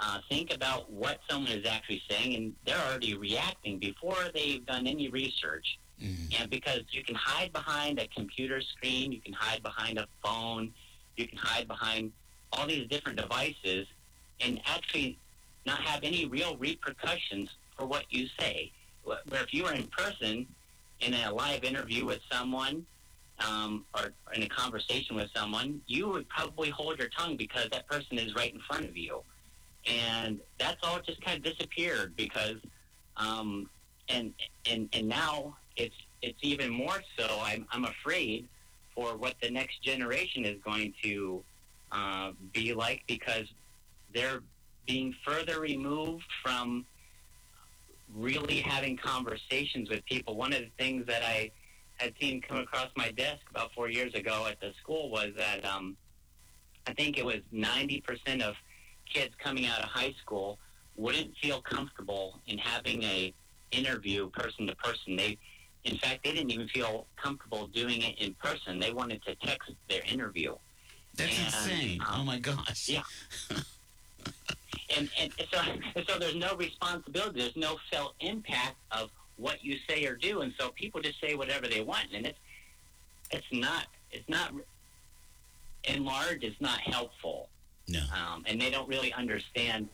uh, 0.04 0.18
think 0.28 0.52
about 0.52 0.90
what 0.92 1.18
someone 1.30 1.50
is 1.52 1.66
actually 1.66 2.02
saying, 2.10 2.34
and 2.34 2.52
they're 2.66 2.78
already 2.88 3.14
reacting 3.16 3.78
before 3.78 4.16
they've 4.34 4.64
done 4.66 4.86
any 4.86 5.08
research. 5.08 5.78
Mhm. 6.02 6.40
And 6.40 6.50
because 6.50 6.80
you 6.90 7.02
can 7.04 7.14
hide 7.14 7.52
behind 7.52 7.98
a 7.98 8.06
computer 8.08 8.60
screen, 8.60 9.12
you 9.12 9.20
can 9.20 9.32
hide 9.32 9.62
behind 9.62 9.98
a 9.98 10.06
phone, 10.22 10.74
you 11.16 11.26
can 11.28 11.38
hide 11.38 11.66
behind 11.68 12.12
all 12.52 12.66
these 12.66 12.86
different 12.88 13.18
devices 13.18 13.86
and 14.40 14.60
actually 14.66 15.18
not 15.64 15.80
have 15.82 16.02
any 16.04 16.26
real 16.26 16.56
repercussions 16.58 17.48
for 17.76 17.86
what 17.86 18.04
you 18.10 18.28
say. 18.38 18.72
Wh- 19.04 19.22
Where 19.30 19.42
if 19.42 19.54
you 19.54 19.62
were 19.64 19.72
in 19.72 19.86
person 19.88 20.46
in 21.00 21.14
a 21.14 21.32
live 21.32 21.64
interview 21.64 22.04
with 22.04 22.20
someone 22.30 22.84
um, 23.38 23.84
or 23.94 24.12
in 24.34 24.42
a 24.42 24.48
conversation 24.48 25.16
with 25.16 25.30
someone, 25.34 25.80
you 25.86 26.08
would 26.08 26.28
probably 26.28 26.70
hold 26.70 26.98
your 26.98 27.08
tongue 27.08 27.36
because 27.36 27.68
that 27.70 27.86
person 27.88 28.18
is 28.18 28.34
right 28.34 28.52
in 28.52 28.60
front 28.60 28.84
of 28.84 28.96
you. 28.96 29.22
And 29.86 30.40
that's 30.58 30.78
all 30.82 31.00
just 31.00 31.20
kind 31.22 31.38
of 31.38 31.44
disappeared 31.44 32.14
because, 32.16 32.56
um, 33.16 33.68
and 34.08 34.32
and 34.70 34.88
and 34.92 35.08
now 35.08 35.56
it's 35.76 35.94
it's 36.22 36.38
even 36.42 36.70
more 36.70 37.02
so. 37.18 37.40
I'm 37.42 37.66
I'm 37.70 37.84
afraid 37.84 38.48
for 38.94 39.16
what 39.16 39.34
the 39.42 39.50
next 39.50 39.82
generation 39.82 40.44
is 40.44 40.56
going 40.64 40.94
to 41.02 41.42
uh, 41.92 42.32
be 42.52 42.72
like 42.72 43.02
because 43.06 43.46
they're 44.12 44.40
being 44.86 45.14
further 45.24 45.60
removed 45.60 46.26
from 46.42 46.84
really 48.14 48.60
having 48.60 48.96
conversations 48.96 49.90
with 49.90 50.04
people. 50.06 50.36
One 50.36 50.52
of 50.52 50.60
the 50.60 50.70
things 50.78 51.06
that 51.06 51.22
I 51.22 51.50
had 51.96 52.12
seen 52.20 52.40
come 52.40 52.58
across 52.58 52.88
my 52.96 53.10
desk 53.10 53.40
about 53.50 53.72
four 53.72 53.88
years 53.88 54.14
ago 54.14 54.46
at 54.48 54.60
the 54.60 54.72
school 54.80 55.10
was 55.10 55.30
that 55.36 55.64
um, 55.64 55.96
I 56.86 56.92
think 56.92 57.18
it 57.18 57.24
was 57.24 57.38
90% 57.52 58.42
of 58.42 58.54
kids 59.12 59.34
coming 59.42 59.66
out 59.66 59.80
of 59.80 59.88
high 59.88 60.14
school 60.22 60.58
wouldn't 60.96 61.36
feel 61.38 61.60
comfortable 61.60 62.40
in 62.46 62.58
having 62.58 63.02
a 63.02 63.32
interview 63.72 64.28
person 64.30 64.66
to 64.66 64.74
person. 64.76 65.16
They, 65.16 65.38
in 65.84 65.96
fact, 65.98 66.24
they 66.24 66.32
didn't 66.32 66.50
even 66.50 66.68
feel 66.68 67.06
comfortable 67.16 67.66
doing 67.68 68.02
it 68.02 68.18
in 68.18 68.34
person. 68.34 68.78
They 68.78 68.92
wanted 68.92 69.22
to 69.24 69.34
text 69.36 69.70
their 69.88 70.02
interview. 70.10 70.54
That's 71.16 71.36
And, 71.36 71.46
insane. 71.46 72.00
um, 72.00 72.20
oh 72.20 72.24
my 72.24 72.38
gosh. 72.38 72.88
yeah. 72.88 73.02
and, 74.96 75.08
and 75.20 75.32
so, 75.52 75.60
so 76.08 76.18
there's 76.18 76.36
no 76.36 76.54
responsibility. 76.56 77.40
There's 77.40 77.56
no 77.56 77.78
felt 77.90 78.14
impact 78.20 78.76
of 78.92 79.10
what 79.36 79.64
you 79.64 79.76
say 79.88 80.04
or 80.06 80.14
do, 80.14 80.42
and 80.42 80.52
so 80.58 80.68
people 80.70 81.00
just 81.00 81.20
say 81.20 81.34
whatever 81.34 81.66
they 81.66 81.80
want, 81.80 82.06
and 82.14 82.24
it's 82.26 82.38
it's 83.32 83.46
not 83.50 83.86
it's 84.12 84.28
not 84.28 84.52
enlarged. 85.84 86.44
It's 86.44 86.60
not 86.60 86.78
helpful, 86.80 87.48
No. 87.86 88.00
um, 88.12 88.44
and 88.46 88.60
they 88.60 88.70
don't 88.70 88.88
really 88.88 89.12
understand 89.12 89.88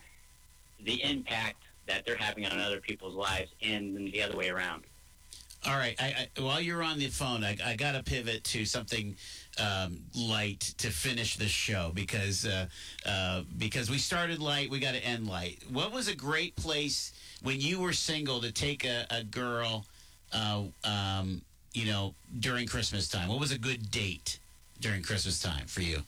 the 0.84 1.02
impact 1.02 1.62
that 1.86 2.06
they're 2.06 2.16
having 2.16 2.46
on 2.46 2.58
other 2.60 2.80
people's 2.80 3.14
lives, 3.14 3.50
and 3.62 3.96
the 4.12 4.22
other 4.22 4.36
way 4.36 4.48
around. 4.48 4.84
All 5.66 5.76
right. 5.76 5.94
I, 6.00 6.28
I, 6.36 6.40
while 6.40 6.60
you're 6.60 6.82
on 6.82 6.98
the 6.98 7.08
phone, 7.08 7.44
I, 7.44 7.56
I 7.64 7.76
got 7.76 7.92
to 7.92 8.02
pivot 8.02 8.44
to 8.44 8.64
something 8.64 9.14
um, 9.58 9.98
light 10.16 10.60
to 10.78 10.90
finish 10.90 11.36
the 11.36 11.48
show 11.48 11.90
because 11.94 12.46
uh, 12.46 12.66
uh, 13.04 13.42
because 13.58 13.90
we 13.90 13.98
started 13.98 14.38
light, 14.38 14.70
we 14.70 14.78
got 14.78 14.94
to 14.94 15.04
end 15.04 15.26
light. 15.26 15.58
What 15.70 15.92
was 15.92 16.08
a 16.08 16.14
great 16.14 16.56
place 16.56 17.12
when 17.42 17.60
you 17.60 17.80
were 17.80 17.92
single 17.92 18.40
to 18.40 18.52
take 18.52 18.86
a, 18.86 19.06
a 19.10 19.22
girl, 19.22 19.84
uh, 20.32 20.62
um, 20.84 21.42
you 21.74 21.84
know, 21.84 22.14
during 22.38 22.66
Christmas 22.66 23.08
time? 23.08 23.28
What 23.28 23.40
was 23.40 23.52
a 23.52 23.58
good 23.58 23.90
date 23.90 24.38
during 24.80 25.02
Christmas 25.02 25.42
time 25.42 25.66
for 25.66 25.82
you? 25.82 26.04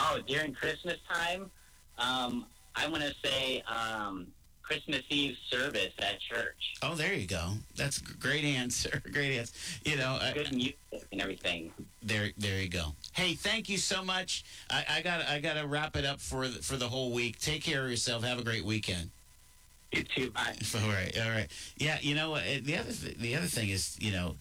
Oh, 0.00 0.20
during 0.26 0.54
Christmas 0.54 0.96
time, 1.12 1.50
um, 1.98 2.46
I 2.76 2.86
want 2.88 3.02
to 3.02 3.12
say 3.24 3.62
um, 3.66 4.28
Christmas 4.62 5.02
Eve 5.08 5.36
service 5.50 5.92
at 5.98 6.20
church. 6.20 6.74
Oh, 6.82 6.94
there 6.94 7.14
you 7.14 7.26
go. 7.26 7.54
That's 7.74 7.98
a 7.98 8.04
great 8.04 8.44
answer. 8.44 9.02
Great 9.12 9.36
answer. 9.36 9.52
You 9.84 9.96
know, 9.96 10.18
uh, 10.20 10.32
Good 10.34 10.52
music 10.52 10.78
and 11.10 11.20
everything. 11.20 11.72
There, 12.02 12.30
there 12.38 12.60
you 12.60 12.68
go. 12.68 12.94
Hey, 13.12 13.34
thank 13.34 13.68
you 13.68 13.78
so 13.78 14.04
much. 14.04 14.44
I, 14.70 14.84
I 14.88 15.02
got, 15.02 15.26
I 15.26 15.40
got 15.40 15.54
to 15.54 15.66
wrap 15.66 15.96
it 15.96 16.04
up 16.04 16.20
for 16.20 16.46
the, 16.46 16.62
for 16.62 16.76
the 16.76 16.88
whole 16.88 17.12
week. 17.12 17.40
Take 17.40 17.64
care 17.64 17.84
of 17.84 17.90
yourself. 17.90 18.22
Have 18.22 18.38
a 18.38 18.44
great 18.44 18.64
weekend. 18.64 19.10
You 19.90 20.04
too. 20.04 20.30
Bye. 20.30 20.54
All 20.82 20.88
right, 20.90 21.18
all 21.18 21.30
right. 21.30 21.48
Yeah, 21.78 21.96
you 22.02 22.14
know? 22.14 22.34
The 22.34 22.76
other, 22.76 22.92
th- 22.92 23.16
the 23.16 23.34
other 23.36 23.46
thing 23.46 23.70
is, 23.70 23.96
you 23.98 24.12
know, 24.12 24.36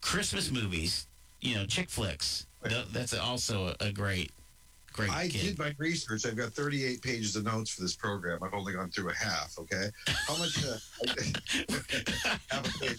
Christmas 0.00 0.50
movies. 0.50 1.06
You 1.40 1.54
know, 1.54 1.64
chick 1.66 1.88
flicks. 1.90 2.46
Th- 2.66 2.86
that's 2.92 3.14
also 3.14 3.74
a, 3.80 3.86
a 3.86 3.92
great, 3.92 4.32
great. 4.94 5.10
I 5.10 5.26
gig. 5.26 5.42
did 5.42 5.58
my 5.58 5.74
research. 5.78 6.24
I've 6.24 6.36
got 6.36 6.52
38 6.52 7.02
pages 7.02 7.36
of 7.36 7.44
notes 7.44 7.70
for 7.70 7.82
this 7.82 7.94
program. 7.94 8.38
I've 8.42 8.54
only 8.54 8.72
gone 8.72 8.90
through 8.90 9.10
a 9.10 9.14
half. 9.14 9.58
Okay, 9.58 9.90
how 10.06 10.38
much? 10.38 10.64
Uh, 10.64 10.78
I, 12.52 12.94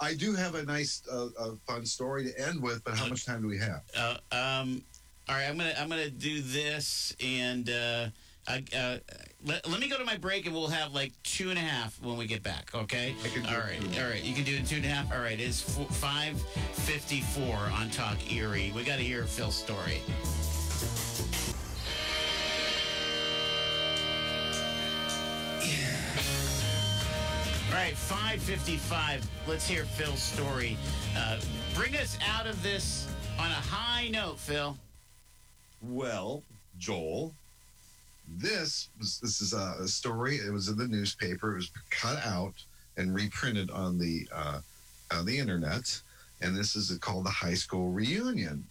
a 0.10 0.14
do 0.14 0.34
have 0.34 0.56
a 0.56 0.64
nice, 0.64 1.02
uh, 1.10 1.28
uh, 1.38 1.50
fun 1.66 1.86
story 1.86 2.24
to 2.24 2.48
end 2.48 2.62
with, 2.62 2.84
but 2.84 2.94
how 2.94 3.08
much 3.08 3.24
time 3.24 3.40
do 3.40 3.48
we 3.48 3.58
have? 3.58 3.82
Uh, 3.96 4.16
um, 4.32 4.82
all 5.28 5.34
right, 5.34 5.46
I'm 5.48 5.56
gonna 5.56 5.74
I'm 5.78 5.88
gonna 5.88 6.10
do 6.10 6.42
this, 6.42 7.14
and 7.20 7.70
uh, 7.70 8.08
I, 8.48 8.64
uh, 8.76 8.98
let, 9.44 9.68
let 9.68 9.80
me 9.80 9.88
go 9.88 9.98
to 9.98 10.04
my 10.04 10.16
break, 10.16 10.46
and 10.46 10.54
we'll 10.54 10.68
have 10.68 10.92
like 10.94 11.12
two 11.22 11.50
and 11.50 11.58
a 11.58 11.62
half 11.62 12.00
when 12.02 12.16
we 12.16 12.26
get 12.26 12.42
back. 12.42 12.70
Okay. 12.74 13.14
I 13.24 13.28
can 13.28 13.42
do 13.42 13.48
All 13.48 13.60
right. 13.60 14.00
All 14.00 14.08
right. 14.08 14.22
You 14.22 14.34
can 14.34 14.44
do 14.44 14.54
it 14.56 14.66
two 14.66 14.76
and 14.76 14.84
a 14.84 14.88
half. 14.88 15.12
All 15.12 15.20
right. 15.20 15.38
It's 15.38 15.62
five 15.62 16.40
fifty 16.72 17.20
four 17.20 17.56
on 17.56 17.90
Talk 17.90 18.32
Erie. 18.32 18.72
We 18.74 18.84
got 18.84 18.96
to 18.96 19.04
hear 19.04 19.24
Phil's 19.24 19.56
story. 19.56 20.00
Right, 27.86 27.96
555. 27.96 29.30
Let's 29.46 29.68
hear 29.68 29.84
Phil's 29.84 30.20
story. 30.20 30.76
Uh, 31.16 31.38
bring 31.72 31.94
us 31.96 32.18
out 32.26 32.46
of 32.46 32.60
this 32.60 33.06
on 33.38 33.48
a 33.48 33.54
high 33.54 34.08
note, 34.08 34.40
Phil. 34.40 34.76
Well, 35.82 36.42
Joel, 36.78 37.32
this 38.38 38.88
was 38.98 39.20
this 39.20 39.40
is 39.40 39.52
a, 39.52 39.86
story. 39.86 40.36
It 40.36 40.52
was 40.52 40.68
in 40.68 40.76
the 40.76 40.88
newspaper. 40.88 41.52
It 41.52 41.56
was 41.56 41.70
cut 41.90 42.18
out 42.26 42.54
and 42.96 43.14
reprinted 43.14 43.70
on 43.70 43.98
the 43.98 44.28
uh, 44.34 44.60
on 45.12 45.24
the 45.24 45.38
internet, 45.38 46.00
and 46.40 46.56
this 46.56 46.74
is 46.74 46.96
called 46.98 47.24
the 47.24 47.30
high 47.30 47.54
school 47.54 47.92
reunion. 47.92 48.66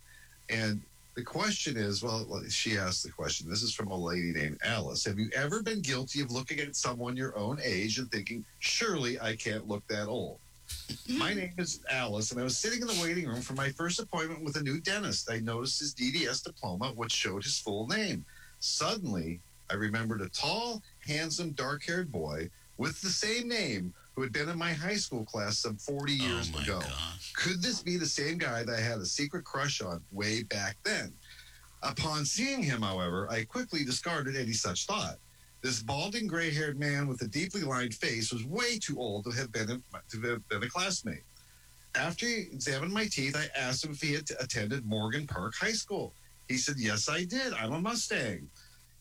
And 0.49 0.81
the 1.15 1.23
question 1.23 1.77
is, 1.77 2.03
well, 2.03 2.27
she 2.49 2.77
asked 2.77 3.03
the 3.03 3.11
question. 3.11 3.49
This 3.49 3.63
is 3.63 3.73
from 3.73 3.87
a 3.87 3.97
lady 3.97 4.33
named 4.33 4.59
Alice. 4.63 5.05
Have 5.05 5.17
you 5.17 5.29
ever 5.33 5.63
been 5.63 5.81
guilty 5.81 6.19
of 6.21 6.29
looking 6.29 6.59
at 6.59 6.75
someone 6.75 7.15
your 7.15 7.37
own 7.37 7.57
age 7.63 7.99
and 7.99 8.11
thinking, 8.11 8.43
surely 8.59 9.19
I 9.21 9.35
can't 9.37 9.65
look 9.65 9.87
that 9.87 10.07
old? 10.07 10.39
Mm-hmm. 10.67 11.17
My 11.17 11.33
name 11.33 11.53
is 11.57 11.79
Alice, 11.89 12.31
and 12.31 12.39
I 12.39 12.43
was 12.43 12.57
sitting 12.57 12.81
in 12.81 12.87
the 12.87 13.01
waiting 13.01 13.27
room 13.27 13.41
for 13.41 13.53
my 13.53 13.69
first 13.69 13.99
appointment 13.99 14.43
with 14.43 14.57
a 14.57 14.61
new 14.61 14.81
dentist. 14.81 15.31
I 15.31 15.39
noticed 15.39 15.79
his 15.79 15.95
DDS 15.95 16.43
diploma, 16.43 16.91
which 16.95 17.13
showed 17.13 17.43
his 17.43 17.59
full 17.59 17.87
name. 17.87 18.25
Suddenly, 18.59 19.39
I 19.69 19.75
remembered 19.75 20.21
a 20.21 20.29
tall, 20.29 20.81
handsome, 21.07 21.51
dark 21.51 21.83
haired 21.85 22.11
boy 22.11 22.49
with 22.77 23.01
the 23.01 23.09
same 23.09 23.47
name 23.47 23.93
who 24.15 24.21
had 24.21 24.31
been 24.31 24.49
in 24.49 24.57
my 24.57 24.73
high 24.73 24.95
school 24.95 25.25
class 25.25 25.59
some 25.59 25.77
40 25.77 26.13
years 26.13 26.51
oh 26.55 26.61
ago. 26.61 26.79
gosh. 26.79 27.33
Could 27.33 27.61
this 27.61 27.81
be 27.81 27.97
the 27.97 28.05
same 28.05 28.37
guy 28.37 28.63
that 28.63 28.75
I 28.75 28.79
had 28.79 28.99
a 28.99 29.05
secret 29.05 29.43
crush 29.43 29.81
on 29.81 30.01
way 30.11 30.43
back 30.43 30.77
then? 30.83 31.13
Upon 31.83 32.25
seeing 32.25 32.63
him, 32.63 32.81
however, 32.81 33.27
I 33.29 33.43
quickly 33.43 33.83
discarded 33.83 34.35
any 34.35 34.53
such 34.53 34.85
thought. 34.85 35.17
This 35.61 35.81
balding, 35.81 36.27
gray 36.27 36.51
haired 36.51 36.79
man 36.79 37.07
with 37.07 37.21
a 37.21 37.27
deeply 37.27 37.61
lined 37.61 37.95
face 37.95 38.31
was 38.31 38.45
way 38.45 38.77
too 38.77 38.99
old 38.99 39.25
to 39.25 39.31
have 39.31 39.51
been 39.51 39.69
a, 39.69 39.81
to 40.11 40.21
have 40.29 40.47
been 40.47 40.63
a 40.63 40.69
classmate. 40.69 41.23
After 41.95 42.27
he 42.27 42.41
examined 42.51 42.93
my 42.93 43.05
teeth, 43.05 43.35
I 43.35 43.47
asked 43.59 43.83
him 43.83 43.91
if 43.91 44.01
he 44.01 44.13
had 44.13 44.29
attended 44.39 44.85
Morgan 44.85 45.25
Park 45.25 45.53
High 45.55 45.71
School. 45.71 46.13
He 46.47 46.57
said, 46.57 46.75
Yes, 46.77 47.09
I 47.09 47.23
did. 47.23 47.53
I'm 47.53 47.73
a 47.73 47.79
Mustang. 47.79 48.47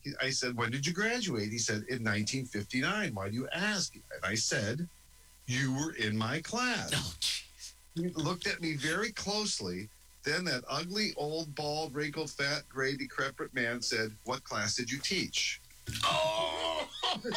He- 0.04 0.12
I 0.20 0.30
said, 0.30 0.56
When 0.56 0.70
did 0.70 0.86
you 0.86 0.92
graduate? 0.92 1.50
He 1.50 1.58
said, 1.58 1.84
In 1.88 2.04
1959. 2.04 3.14
Why 3.14 3.28
do 3.28 3.34
you 3.34 3.48
ask? 3.52 3.94
And 3.94 4.04
I 4.22 4.34
said, 4.34 4.86
You 5.46 5.74
were 5.74 5.92
in 5.94 6.16
my 6.16 6.40
class. 6.40 6.90
Oh, 6.94 7.14
jeez. 7.20 7.72
He 7.94 8.08
looked 8.22 8.46
at 8.46 8.60
me 8.60 8.74
very 8.76 9.12
closely. 9.12 9.88
Then 10.24 10.44
that 10.44 10.64
ugly, 10.68 11.12
old, 11.16 11.54
bald, 11.54 11.94
wrinkled, 11.94 12.30
fat, 12.30 12.62
gray, 12.68 12.96
decrepit 12.96 13.52
man 13.54 13.82
said, 13.82 14.10
What 14.24 14.44
class 14.44 14.74
did 14.76 14.90
you 14.90 14.98
teach? 14.98 15.60
Oh! 16.04 16.88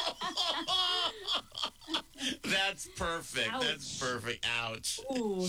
That's 2.43 2.87
perfect. 2.95 3.51
That's 3.59 3.99
perfect. 3.99 4.45
Ouch. 4.59 4.99
Ooh. 5.17 5.47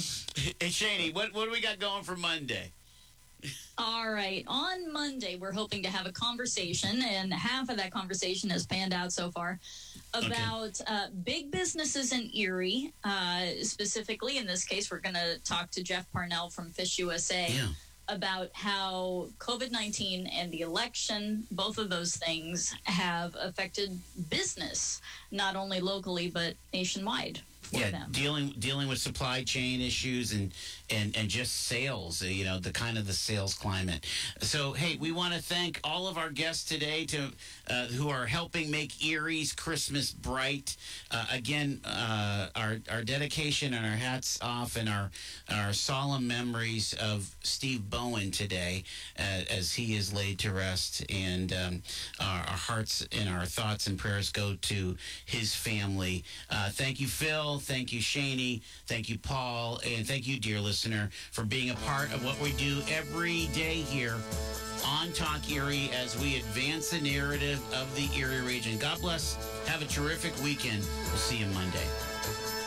Hey, 0.61 0.68
Shaney, 0.68 1.14
what, 1.14 1.33
what 1.33 1.44
do 1.46 1.50
we 1.50 1.61
got 1.61 1.78
going 1.78 2.02
for 2.04 2.16
Monday? 2.16 2.72
All 3.77 4.11
right. 4.11 4.42
On 4.48 4.92
Monday, 4.92 5.37
we're 5.37 5.53
hoping 5.53 5.83
to 5.85 5.88
have 5.88 6.07
a 6.07 6.12
conversation, 6.12 7.01
and 7.03 7.33
half 7.33 7.68
of 7.68 7.77
that 7.77 7.92
conversation 7.92 8.51
has 8.51 8.66
panned 8.66 8.92
out 8.92 9.12
so 9.12 9.31
far 9.31 9.59
about 10.14 10.81
uh, 10.88 11.07
big 11.24 11.51
businesses 11.53 12.12
in 12.12 12.31
Erie. 12.35 12.92
Uh, 13.05 13.46
specifically, 13.62 14.38
in 14.38 14.46
this 14.46 14.64
case, 14.64 14.90
we're 14.90 14.98
going 15.01 15.14
to 15.14 15.38
talk 15.44 15.70
to 15.70 15.83
Jeff 15.83 16.11
Parnell 16.12 16.51
from 16.51 16.70
Fish 16.72 16.98
USA 16.98 17.46
Yeah. 17.51 17.68
about 18.09 18.48
how 18.55 19.29
COVID 19.38 19.70
19 19.70 20.27
and 20.27 20.51
the 20.51 20.62
election, 20.62 21.44
both 21.53 21.79
of 21.79 21.88
those 21.88 22.16
things, 22.16 22.74
have 22.85 23.37
affected 23.38 23.96
business, 24.29 25.01
not 25.31 25.55
only 25.55 25.79
locally, 25.81 26.29
but 26.31 26.55
nationwide 26.72 27.40
for 27.68 27.78
yeah, 27.78 27.90
them. 27.90 28.09
dealing 28.11 28.54
dealing 28.59 28.88
with 28.88 28.98
supply 28.98 29.44
chain 29.44 29.81
issues 29.81 30.33
and 30.33 30.52
and 30.90 31.16
and 31.16 31.28
just 31.28 31.66
sales. 31.66 32.22
uh, 32.22 32.26
You 32.26 32.44
know, 32.44 32.59
the 32.59 32.72
kind 32.72 32.98
of 32.98 33.07
the 33.07 33.12
sales 33.12 33.54
climate. 33.54 34.07
So, 34.40 34.72
hey, 34.72 34.96
we 34.96 35.12
want 35.12 35.35
to 35.35 35.40
thank 35.40 35.81
all 35.85 36.09
of 36.09 36.16
our 36.18 36.31
guests 36.31 36.64
today 36.64 37.04
to 37.07 37.31
uh, 37.68 37.87
who 37.87 38.09
are 38.09 38.26
helping 38.26 38.70
make 38.70 38.92
Erie's 39.04 39.52
Christmas 39.52 40.12
bright. 40.12 40.76
Uh, 41.11 41.26
again, 41.31 41.81
uh, 41.85 42.48
our 42.57 42.78
our 42.90 43.02
dedication 43.02 43.74
and 43.74 43.85
our 43.85 43.92
hats 43.96 44.38
off 44.42 44.76
and 44.76 44.88
our 44.88 45.11
our 45.50 45.72
solemn 45.72 46.26
memories 46.26 46.94
of 46.94 47.35
Steve 47.42 47.88
Bowen 47.90 48.31
today, 48.31 48.85
uh, 49.18 49.42
as 49.50 49.72
he 49.74 49.96
is 49.96 50.12
laid 50.12 50.38
to 50.40 50.52
rest, 50.52 51.04
and 51.11 51.52
um, 51.52 51.83
our, 52.20 52.40
our 52.40 52.57
hearts 52.57 53.07
and 53.12 53.28
our 53.28 53.44
thoughts 53.46 53.87
and 53.87 53.98
prayers 53.98 54.31
go 54.31 54.54
to 54.62 54.96
his 55.26 55.54
family. 55.54 56.24
Uh, 56.50 56.70
thank 56.70 57.00
you, 57.00 57.07
Phil. 57.07 57.58
Thank 57.59 57.92
you, 57.92 58.01
Shaney. 58.01 58.62
Thank 58.87 59.09
you, 59.09 59.18
Paul. 59.18 59.81
And 59.87 60.07
thank 60.07 60.27
you, 60.27 60.38
dear 60.38 60.61
listener, 60.61 61.11
for 61.33 61.44
being 61.44 61.71
a 61.71 61.75
part 61.77 62.12
of 62.12 62.25
what 62.25 62.40
we 62.40 62.53
do 62.53 62.81
every 62.90 63.47
day 63.49 63.75
here 63.75 64.16
on 64.87 65.12
Talk 65.12 65.51
Erie 65.51 65.90
as 65.94 66.18
we 66.21 66.37
advance 66.37 66.90
the 66.90 67.01
narrative 67.01 67.61
of 67.75 67.94
the 67.94 68.09
Erie 68.18 68.40
region. 68.40 68.79
God 68.79 69.01
bless. 69.01 69.37
Have 69.66 69.83
a 69.83 69.87
terrific 69.87 70.33
weekend. 70.42 70.85
We'll 71.09 71.16
see 71.16 71.37
you 71.38 71.47
Monday. 71.47 72.58